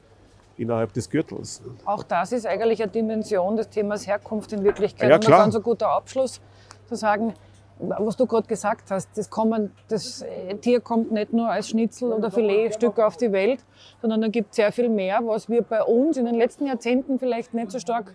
innerhalb 0.57 0.93
des 0.93 1.09
Gürtels. 1.09 1.61
Auch 1.85 2.03
das 2.03 2.31
ist 2.31 2.45
eigentlich 2.45 2.81
eine 2.81 2.91
Dimension 2.91 3.55
des 3.55 3.69
Themas 3.69 4.07
Herkunft 4.07 4.51
in 4.53 4.63
Wirklichkeit. 4.63 5.09
Ja, 5.09 5.15
Und 5.15 5.25
klar. 5.25 5.43
ein 5.45 5.51
ganz 5.51 5.63
guter 5.63 5.89
Abschluss 5.89 6.41
zu 6.87 6.95
sagen, 6.95 7.33
was 7.79 8.15
du 8.17 8.25
gerade 8.25 8.47
gesagt 8.47 8.91
hast, 8.91 9.09
das, 9.17 9.29
kommen, 9.29 9.71
das 9.87 10.21
äh, 10.21 10.55
Tier 10.55 10.79
kommt 10.79 11.11
nicht 11.11 11.33
nur 11.33 11.49
als 11.49 11.69
Schnitzel 11.69 12.11
oder 12.11 12.31
Filetstück 12.31 12.99
auf 12.99 13.17
die 13.17 13.31
Welt, 13.31 13.63
sondern 14.01 14.21
da 14.21 14.27
gibt 14.27 14.51
es 14.51 14.55
sehr 14.55 14.71
viel 14.71 14.89
mehr, 14.89 15.19
was 15.23 15.49
wir 15.49 15.61
bei 15.61 15.83
uns 15.83 16.17
in 16.17 16.25
den 16.25 16.35
letzten 16.35 16.65
Jahrzehnten 16.65 17.19
vielleicht 17.19 17.53
nicht 17.53 17.71
so 17.71 17.79
stark 17.79 18.13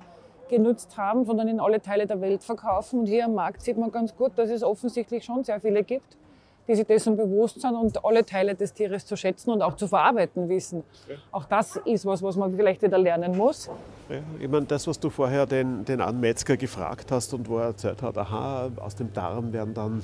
genutzt 0.48 0.96
haben, 0.98 1.24
sondern 1.24 1.48
in 1.48 1.60
alle 1.60 1.80
Teile 1.80 2.06
der 2.06 2.20
Welt 2.20 2.42
verkaufen. 2.44 3.00
Und 3.00 3.06
hier 3.06 3.24
am 3.24 3.34
Markt 3.34 3.62
sieht 3.62 3.78
man 3.78 3.90
ganz 3.90 4.14
gut, 4.14 4.32
dass 4.36 4.50
es 4.50 4.62
offensichtlich 4.62 5.24
schon 5.24 5.44
sehr 5.44 5.60
viele 5.60 5.82
gibt, 5.82 6.16
die 6.68 6.74
sich 6.74 6.86
dessen 6.86 7.16
bewusst 7.16 7.60
sind 7.60 7.74
und 7.74 8.04
alle 8.04 8.24
Teile 8.24 8.54
des 8.54 8.72
Tieres 8.72 9.04
zu 9.04 9.16
schätzen 9.16 9.50
und 9.50 9.62
auch 9.62 9.74
zu 9.74 9.88
verarbeiten 9.88 10.48
wissen. 10.48 10.84
Auch 11.30 11.44
das 11.44 11.76
ist 11.84 12.06
was, 12.06 12.22
was 12.22 12.36
man 12.36 12.54
vielleicht 12.54 12.82
wieder 12.82 12.98
lernen 12.98 13.36
muss. 13.36 13.68
Ja, 14.08 14.20
ich 14.38 14.48
meine, 14.48 14.66
das, 14.66 14.86
was 14.86 14.98
du 14.98 15.10
vorher 15.10 15.46
den, 15.46 15.84
den 15.84 16.00
Anmetzger 16.00 16.56
gefragt 16.56 17.10
hast 17.10 17.34
und 17.34 17.48
wo 17.48 17.58
er 17.58 17.66
erzählt 17.66 18.02
hat, 18.02 18.16
aha, 18.16 18.70
aus 18.76 18.94
dem 18.94 19.12
Darm 19.12 19.52
werden 19.52 19.74
dann, 19.74 20.02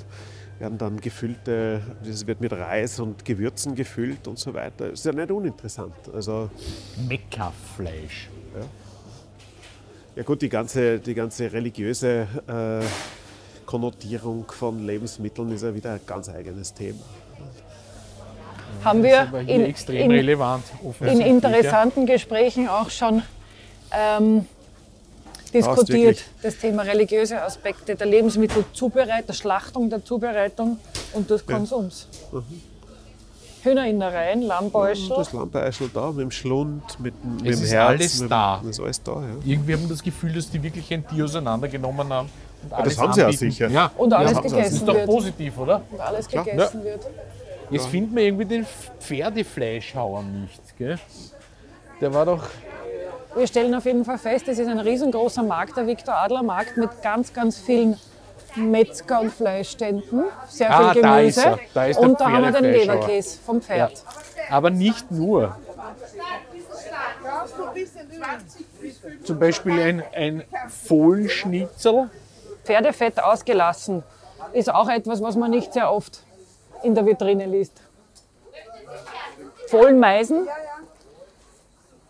werden 0.58 0.78
dann 0.78 1.00
gefüllte, 1.00 1.80
das 2.04 2.26
wird 2.26 2.40
mit 2.40 2.52
Reis 2.52 2.98
und 2.98 3.24
Gewürzen 3.24 3.74
gefüllt 3.74 4.26
und 4.26 4.38
so 4.38 4.52
weiter. 4.52 4.90
ist 4.90 5.04
ja 5.04 5.12
nicht 5.12 5.30
uninteressant. 5.30 5.94
Also, 6.12 6.50
Mekka-Fleisch. 7.08 8.30
ja 10.16 10.22
gut, 10.24 10.42
die 10.42 10.48
ganze, 10.48 10.98
die 10.98 11.14
ganze 11.14 11.52
religiöse 11.52 12.26
äh, 12.48 12.84
Konnotierung 13.68 14.46
von 14.50 14.86
Lebensmitteln 14.86 15.52
ist 15.52 15.62
ja 15.62 15.74
wieder 15.74 15.92
ein 15.92 16.00
ganz 16.06 16.30
eigenes 16.30 16.72
Thema. 16.72 17.00
Haben 18.82 19.02
wir 19.02 19.28
in, 19.46 19.62
extrem 19.66 20.04
in, 20.06 20.10
relevant. 20.10 20.64
in 21.02 21.20
interessanten 21.20 22.06
Gesprächen 22.06 22.66
auch 22.66 22.88
schon 22.88 23.22
ähm, 23.92 24.46
diskutiert, 25.52 26.24
das 26.40 26.56
Thema 26.56 26.80
religiöse 26.84 27.42
Aspekte 27.42 27.94
der 27.94 28.06
Lebensmittelzubereitung, 28.06 29.26
der 29.26 29.34
Schlachtung, 29.34 29.90
der 29.90 30.02
Zubereitung 30.02 30.78
und 31.12 31.28
des 31.28 31.44
Konsums. 31.44 32.08
Hühnerinnereien, 33.64 34.40
Lammbäuschel. 34.40 35.14
Das 35.14 35.34
Lammbeischel 35.34 35.90
da, 35.92 36.10
mit 36.10 36.20
dem 36.20 36.30
Schlund, 36.30 36.82
mit, 37.00 37.12
dem- 37.22 37.36
mit 37.36 37.46
Es 37.52 37.58
dem 37.58 37.64
ist 37.64 37.72
Herz. 37.72 37.88
alles 37.90 38.20
mit, 38.20 38.30
da. 38.30 38.60
Das 38.62 38.70
ist 38.70 38.80
alles 38.80 39.02
da, 39.02 39.12
ja. 39.12 39.26
Irgendwie 39.44 39.74
haben 39.74 39.82
wir 39.82 39.88
das 39.90 40.02
Gefühl, 40.02 40.32
dass 40.32 40.50
die 40.50 40.62
wirklich 40.62 40.90
ein 40.94 41.06
Tier 41.06 41.26
auseinandergenommen 41.26 42.10
haben. 42.10 42.30
Und 42.70 42.86
das 42.86 42.98
haben 42.98 43.12
sie 43.12 43.20
ja 43.20 43.32
sicher. 43.32 43.68
Ja, 43.68 43.90
Und 43.96 44.12
alles 44.12 44.34
haben 44.34 44.42
sie. 44.48 44.48
das 44.48 44.52
gegessen 44.56 44.76
ist 44.76 44.88
doch 44.88 44.94
wird. 44.94 45.06
positiv, 45.06 45.58
oder? 45.58 45.82
Und 45.90 46.00
alles 46.00 46.28
Klar. 46.28 46.44
gegessen 46.44 46.84
wird. 46.84 47.06
Jetzt 47.70 47.86
finden 47.86 48.16
wir 48.16 48.24
irgendwie 48.24 48.44
den 48.46 48.66
Pferdefleischhauer 49.00 50.22
nicht. 50.22 50.76
Gell? 50.78 50.98
Der 52.00 52.12
war 52.14 52.24
doch. 52.26 52.44
Wir 53.36 53.46
stellen 53.46 53.74
auf 53.74 53.84
jeden 53.84 54.04
Fall 54.04 54.18
fest, 54.18 54.48
es 54.48 54.58
ist 54.58 54.68
ein 54.68 54.80
riesengroßer 54.80 55.42
Markt, 55.42 55.76
der 55.76 55.86
Viktor 55.86 56.14
Adler 56.14 56.42
Markt, 56.42 56.76
mit 56.76 56.90
ganz, 57.02 57.32
ganz 57.32 57.58
vielen 57.58 57.96
Metzger- 58.56 59.20
und 59.20 59.32
Fleischständen. 59.32 60.24
Sehr 60.48 60.70
Ah, 60.74 60.92
viel 60.92 61.02
da 61.02 61.18
Gemüse. 61.18 61.40
ist. 61.40 61.58
Da 61.74 61.84
ist 61.86 62.00
der 62.00 62.08
und 62.08 62.20
da 62.20 62.30
haben 62.30 62.42
wir 62.42 62.52
den. 62.52 62.64
Leberkäse 62.72 63.38
vom 63.44 63.60
Pferd. 63.60 64.02
Aber 64.50 64.70
nicht 64.70 65.10
nur. 65.10 65.54
Zum 69.24 69.38
Beispiel 69.38 69.72
ein, 69.80 70.02
ein 70.14 70.44
Fohlenschnitzel. 70.68 72.08
Pferdefett 72.68 73.18
ausgelassen 73.18 74.02
ist 74.52 74.72
auch 74.72 74.90
etwas, 74.90 75.22
was 75.22 75.36
man 75.36 75.50
nicht 75.50 75.72
sehr 75.72 75.90
oft 75.90 76.22
in 76.82 76.94
der 76.94 77.06
Vitrine 77.06 77.46
liest. 77.46 77.80
Fohlenmeisen. 79.68 80.46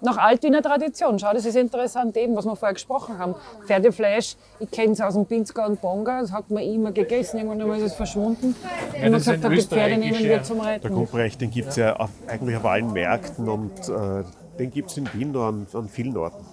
Nach 0.01 0.17
Altwiener 0.17 0.61
Tradition. 0.61 1.17
Schau, 1.21 1.33
das 1.33 1.45
ist 1.45 1.55
interessant, 1.55 2.17
eben, 2.17 2.35
was 2.35 2.45
wir 2.45 2.57
vorher 2.57 2.75
gesprochen 2.75 3.19
haben. 3.19 3.37
Pferdefleisch, 3.67 4.35
ich 4.59 4.71
kenne 4.73 4.95
es 4.95 5.01
aus 5.01 5.15
dem 5.15 5.27
Pinzgau 5.27 5.65
und 5.67 5.81
Bonga, 5.81 6.23
das 6.23 6.33
hat 6.33 6.51
man 6.51 6.65
immer 6.65 6.91
gegessen, 6.91 7.39
irgendwann 7.39 7.63
einmal 7.63 7.79
ist 7.79 7.85
es 7.85 7.95
verschwunden. 7.95 8.57
Wenn 8.93 9.03
man 9.03 9.13
das 9.13 9.23
ist 9.23 9.27
gesagt 9.27 9.45
ein 9.45 9.53
hat, 9.53 9.59
die 9.59 9.67
Pferde 9.67 9.97
nehmen 9.97 10.19
wir 10.19 10.43
zum 10.43 10.59
Der 10.59 10.67
Reiten. 10.67 10.93
Gruppenrecht, 10.93 11.41
den 11.41 11.53
gibt 11.53 11.69
es 11.69 11.77
ja 11.77 11.95
auf, 11.95 12.11
eigentlich 12.27 12.57
auf 12.57 12.65
allen 12.65 12.93
Märkten 12.93 13.49
und 13.49 13.89
äh, 13.89 14.25
den 14.59 14.73
gibt 14.73 14.91
es 14.91 14.97
in 14.97 15.09
Wien 15.15 15.31
noch 15.31 15.47
an, 15.47 15.69
an 15.73 15.89
vielen 15.89 16.17
Orten. 16.17 16.45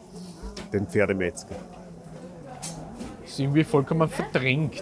Den 0.72 0.88
Pferdemetzger. 0.88 1.56
Ist 3.36 3.39
irgendwie 3.39 3.63
vollkommen 3.63 4.07
verdrängt. 4.09 4.81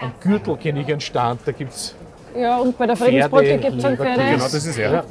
Am 0.00 0.12
Gürtel 0.20 0.56
kenne 0.56 0.80
ich 0.80 0.88
einen 0.88 1.00
Stand, 1.00 1.40
da 1.44 1.52
gibt 1.52 1.72
es. 1.72 1.94
Ja, 2.36 2.58
und 2.58 2.76
bei 2.76 2.86
der 2.86 2.96
Friedensbrücke 2.96 3.58
gibt 3.58 3.78
es 3.78 3.84
einen. 3.84 3.96
Pferde. 3.96 4.22
Genau, 4.22 4.44
das 4.44 4.54
ist 4.54 4.78
er. 4.78 5.04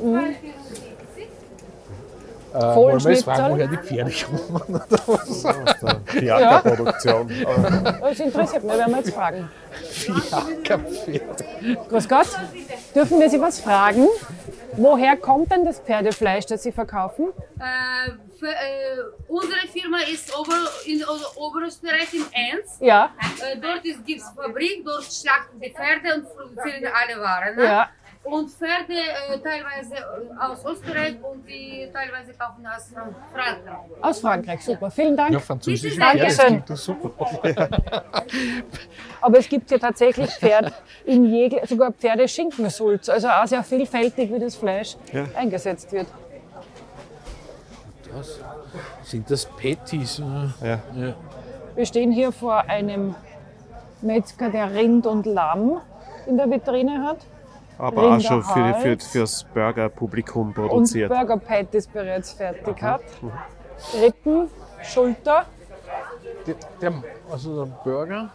Äh, 2.53 2.75
wollen 2.75 3.01
wir 3.01 3.11
jetzt 3.11 3.23
fragen, 3.23 3.53
woher 3.53 3.67
die 3.67 3.77
Pferde 3.77 4.11
kommen? 4.11 4.81
Aus 5.07 5.43
der 5.43 6.01
Fiakerproduktion. 6.05 7.31
Aber 7.45 8.09
Das 8.09 8.19
interessiert 8.19 8.63
mich, 8.63 8.73
werden 8.77 8.91
wir 8.91 8.97
jetzt 8.97 9.13
fragen. 9.13 9.49
Fiakerpferd. 9.89 11.45
Grüß 11.89 12.09
Gott, 12.09 12.27
dürfen 12.93 13.19
wir 13.19 13.29
Sie 13.29 13.39
was 13.39 13.59
fragen? 13.61 14.07
Woher 14.77 15.17
kommt 15.17 15.51
denn 15.51 15.65
das 15.65 15.79
Pferdefleisch, 15.79 16.45
das 16.45 16.63
Sie 16.63 16.71
verkaufen? 16.71 17.29
Äh, 17.59 18.11
für, 18.39 18.47
äh, 18.47 18.97
unsere 19.27 19.67
Firma 19.67 19.97
ist 20.11 20.35
Ober, 20.37 20.53
in 20.85 21.03
Oberösterreich 21.35 22.13
in 22.13 22.25
Enns. 22.31 22.77
Ja, 22.79 23.11
Äh, 23.39 23.57
dort 23.57 23.85
ist 23.85 23.99
die 24.07 24.19
Fabrik, 24.19 24.83
dort 24.85 25.03
schlachten 25.03 25.59
die 25.59 25.71
Pferde 25.71 26.15
und 26.15 26.29
produzieren 26.35 26.91
alle 26.93 27.21
Waren. 27.21 27.55
Ne? 27.55 27.63
ja. 27.63 27.89
Und 28.23 28.49
Pferde 28.51 28.93
äh, 28.93 29.39
teilweise 29.39 29.95
äh, 29.95 30.39
aus 30.39 30.63
Österreich 30.63 31.15
und 31.23 31.45
die 31.47 31.89
teilweise 31.91 32.33
kaufen 32.33 32.65
aus 32.67 32.87
Fran- 32.93 33.15
Frankreich. 33.33 34.03
Aus 34.03 34.19
Frankreich, 34.21 34.63
super. 34.63 34.91
Vielen 34.91 35.17
Dank. 35.17 35.31
Ja, 35.33 35.39
französische 35.39 35.99
Dankeschön. 35.99 36.63
Das 36.67 36.83
super. 36.83 37.11
Aber 39.21 39.37
es 39.39 39.49
gibt 39.49 39.71
ja 39.71 39.79
tatsächlich 39.79 40.29
Pferd 40.31 40.71
in 41.03 41.25
jegle, 41.25 41.65
sogar 41.65 41.91
Pferdeschinkenssulz, 41.91 43.09
also 43.09 43.27
auch 43.27 43.47
sehr 43.47 43.63
vielfältig, 43.63 44.31
wie 44.31 44.39
das 44.39 44.55
Fleisch 44.55 44.95
Ja. 45.11 45.25
eingesetzt 45.35 45.91
wird. 45.91 46.07
Sind 49.03 49.29
das 49.31 49.45
Patties? 49.45 50.19
oder? 50.19 50.53
ja. 50.61 50.79
Ja. 50.95 51.13
Wir 51.75 51.85
stehen 51.85 52.11
hier 52.11 52.31
vor 52.31 52.59
einem 52.69 53.15
Metzger, 54.01 54.49
der 54.49 54.73
Rind 54.73 55.05
und 55.07 55.25
Lamm 55.25 55.81
in 56.27 56.37
der 56.37 56.49
Vitrine 56.49 57.03
hat 57.03 57.17
aber 57.81 58.15
auch 58.15 58.19
schon 58.21 58.43
für, 58.43 58.73
für, 58.75 58.99
fürs 58.99 59.43
Burgerpublikum 59.43 60.47
und 60.47 60.53
produziert. 60.53 61.09
Burger 61.09 61.37
Patties 61.37 61.87
bereits 61.87 62.31
fertig 62.31 62.81
hat. 62.81 63.01
Rippen, 63.99 64.47
Schulter, 64.83 65.45
Der, 66.45 66.55
der, 66.81 67.03
also 67.31 67.65
der 67.65 67.71
Burger. 67.83 68.29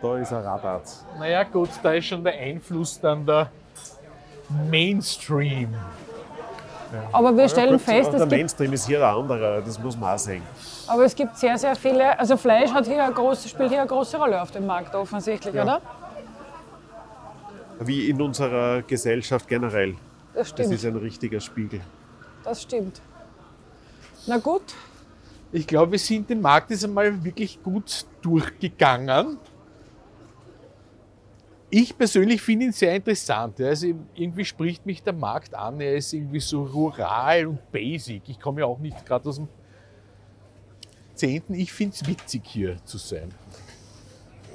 Da 0.00 0.18
ist 0.18 0.32
ein 0.32 0.42
Rabatt. 0.42 0.82
Naja, 1.18 1.44
gut, 1.44 1.68
da 1.82 1.92
ist 1.92 2.06
schon 2.06 2.24
der 2.24 2.32
Einfluss 2.32 2.98
dann 3.00 3.24
der 3.24 3.50
Mainstream. 4.70 5.74
aber 7.12 7.36
wir 7.36 7.48
stellen 7.48 7.78
fest, 7.78 8.12
der 8.12 8.14
es 8.14 8.20
gibt 8.20 8.32
Mainstream 8.32 8.72
ist 8.72 8.86
hier 8.86 9.06
ein 9.06 9.14
anderer, 9.14 9.60
das 9.60 9.78
muss 9.78 9.96
man 9.96 10.14
auch 10.14 10.18
sehen. 10.18 10.42
Aber 10.88 11.04
es 11.04 11.14
gibt 11.14 11.36
sehr, 11.36 11.56
sehr 11.56 11.76
viele, 11.76 12.18
also 12.18 12.36
Fleisch 12.36 12.72
hat 12.72 12.86
hier 12.86 13.04
eine 13.04 13.14
große, 13.14 13.48
spielt 13.48 13.70
hier 13.70 13.80
eine 13.80 13.88
große 13.88 14.16
Rolle 14.16 14.42
auf 14.42 14.50
dem 14.50 14.66
Markt 14.66 14.94
offensichtlich, 14.94 15.54
oder? 15.54 15.80
Wie 17.86 18.08
in 18.08 18.20
unserer 18.20 18.82
Gesellschaft 18.82 19.48
generell. 19.48 19.92
Das 19.92 20.00
Das 20.34 20.48
stimmt, 20.50 20.72
ist 20.72 20.84
ein 20.86 20.96
richtiger 20.96 21.40
Spiegel. 21.40 21.80
das 22.44 22.62
stimmt. 22.62 23.00
Na 24.26 24.38
gut, 24.38 24.62
Ich 25.54 25.66
glaube, 25.66 25.92
wir 25.92 25.98
sind 25.98 26.30
den 26.30 26.40
Markt 26.40 26.70
jetzt 26.70 26.84
einmal 26.84 27.22
wirklich 27.24 27.62
gut 27.62 28.06
durchgegangen. 28.22 29.36
Ich 31.68 31.96
persönlich 31.96 32.40
finde 32.42 32.66
ihn 32.66 32.72
sehr 32.72 32.94
interessant. 32.94 33.60
Also 33.60 33.88
irgendwie 34.14 34.44
spricht 34.44 34.84
mich 34.86 35.02
der 35.02 35.12
Markt 35.14 35.54
an. 35.54 35.80
Er 35.80 35.96
ist 35.96 36.12
irgendwie 36.12 36.40
so 36.40 36.64
rural 36.64 37.46
und 37.46 37.72
basic. 37.72 38.22
Ich 38.28 38.38
komme 38.40 38.60
ja 38.60 38.66
auch 38.66 38.78
nicht 38.78 39.04
gerade 39.06 39.28
aus 39.28 39.36
dem 39.36 39.48
Zehnten. 41.14 41.54
Ich 41.54 41.72
finde 41.72 41.94
es 41.94 42.06
witzig 42.06 42.42
hier 42.44 42.76
zu 42.84 42.98
sein. 42.98 43.30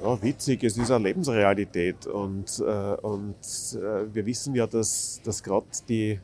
Ja, 0.02 0.22
witzig, 0.22 0.62
es 0.62 0.76
ist 0.78 0.90
eine 0.90 1.04
Lebensrealität 1.04 2.06
und, 2.06 2.60
äh, 2.60 2.94
und 3.02 3.34
äh, 3.74 4.14
wir 4.14 4.26
wissen 4.26 4.54
ja, 4.54 4.66
dass, 4.66 5.20
dass 5.24 5.42
gerade 5.42 5.66
die, 5.88 6.20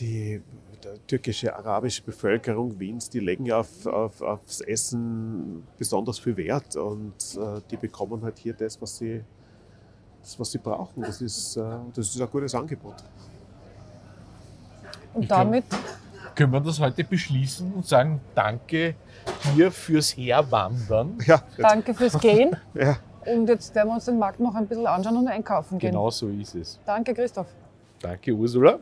die 0.00 0.42
der 0.82 1.06
türkische, 1.06 1.54
arabische 1.54 2.02
Bevölkerung 2.02 2.78
Wiens, 2.80 3.08
die 3.08 3.20
legen 3.20 3.46
ja 3.46 3.60
auf, 3.60 3.86
auf, 3.86 4.20
aufs 4.20 4.60
Essen 4.60 5.62
besonders 5.78 6.18
viel 6.18 6.36
Wert 6.36 6.74
und 6.74 7.14
äh, 7.36 7.60
die 7.70 7.76
bekommen 7.76 8.22
halt 8.22 8.38
hier 8.38 8.52
das, 8.52 8.80
was 8.82 8.98
sie, 8.98 9.22
das, 10.20 10.38
was 10.40 10.50
sie 10.50 10.58
brauchen. 10.58 11.02
Das 11.02 11.20
ist, 11.22 11.56
äh, 11.56 11.62
das 11.94 12.14
ist 12.14 12.20
ein 12.20 12.30
gutes 12.30 12.54
Angebot. 12.54 12.96
und 15.14 15.30
damit 15.30 15.64
Können 16.34 16.52
wir 16.52 16.60
das 16.60 16.80
heute 16.80 17.04
beschließen 17.04 17.72
und 17.72 17.86
sagen, 17.86 18.20
danke 18.34 18.94
hier 19.54 19.70
fürs 19.70 20.16
Herwandern. 20.16 21.18
Ja, 21.26 21.42
danke 21.58 21.94
fürs 21.94 22.18
Gehen. 22.18 22.56
ja. 22.74 22.98
Und 23.26 23.48
jetzt 23.48 23.74
werden 23.74 23.88
wir 23.88 23.94
uns 23.94 24.06
den 24.06 24.18
Markt 24.18 24.40
noch 24.40 24.54
ein 24.54 24.66
bisschen 24.66 24.86
anschauen 24.86 25.16
und 25.16 25.28
einkaufen 25.28 25.78
gehen. 25.78 25.90
Genau 25.90 26.10
so 26.10 26.28
ist 26.28 26.54
es. 26.54 26.80
Danke, 26.84 27.14
Christoph. 27.14 27.46
Danke, 28.00 28.32
Ursula. 28.32 28.80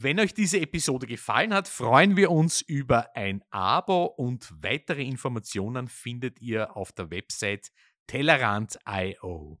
Wenn 0.00 0.20
euch 0.20 0.32
diese 0.32 0.60
Episode 0.60 1.08
gefallen 1.08 1.52
hat, 1.52 1.66
freuen 1.66 2.16
wir 2.16 2.30
uns 2.30 2.60
über 2.60 3.16
ein 3.16 3.42
Abo 3.50 4.04
und 4.04 4.48
weitere 4.62 5.02
Informationen 5.02 5.88
findet 5.88 6.40
ihr 6.40 6.76
auf 6.76 6.92
der 6.92 7.10
Website 7.10 7.72
tellerant.io. 8.06 9.58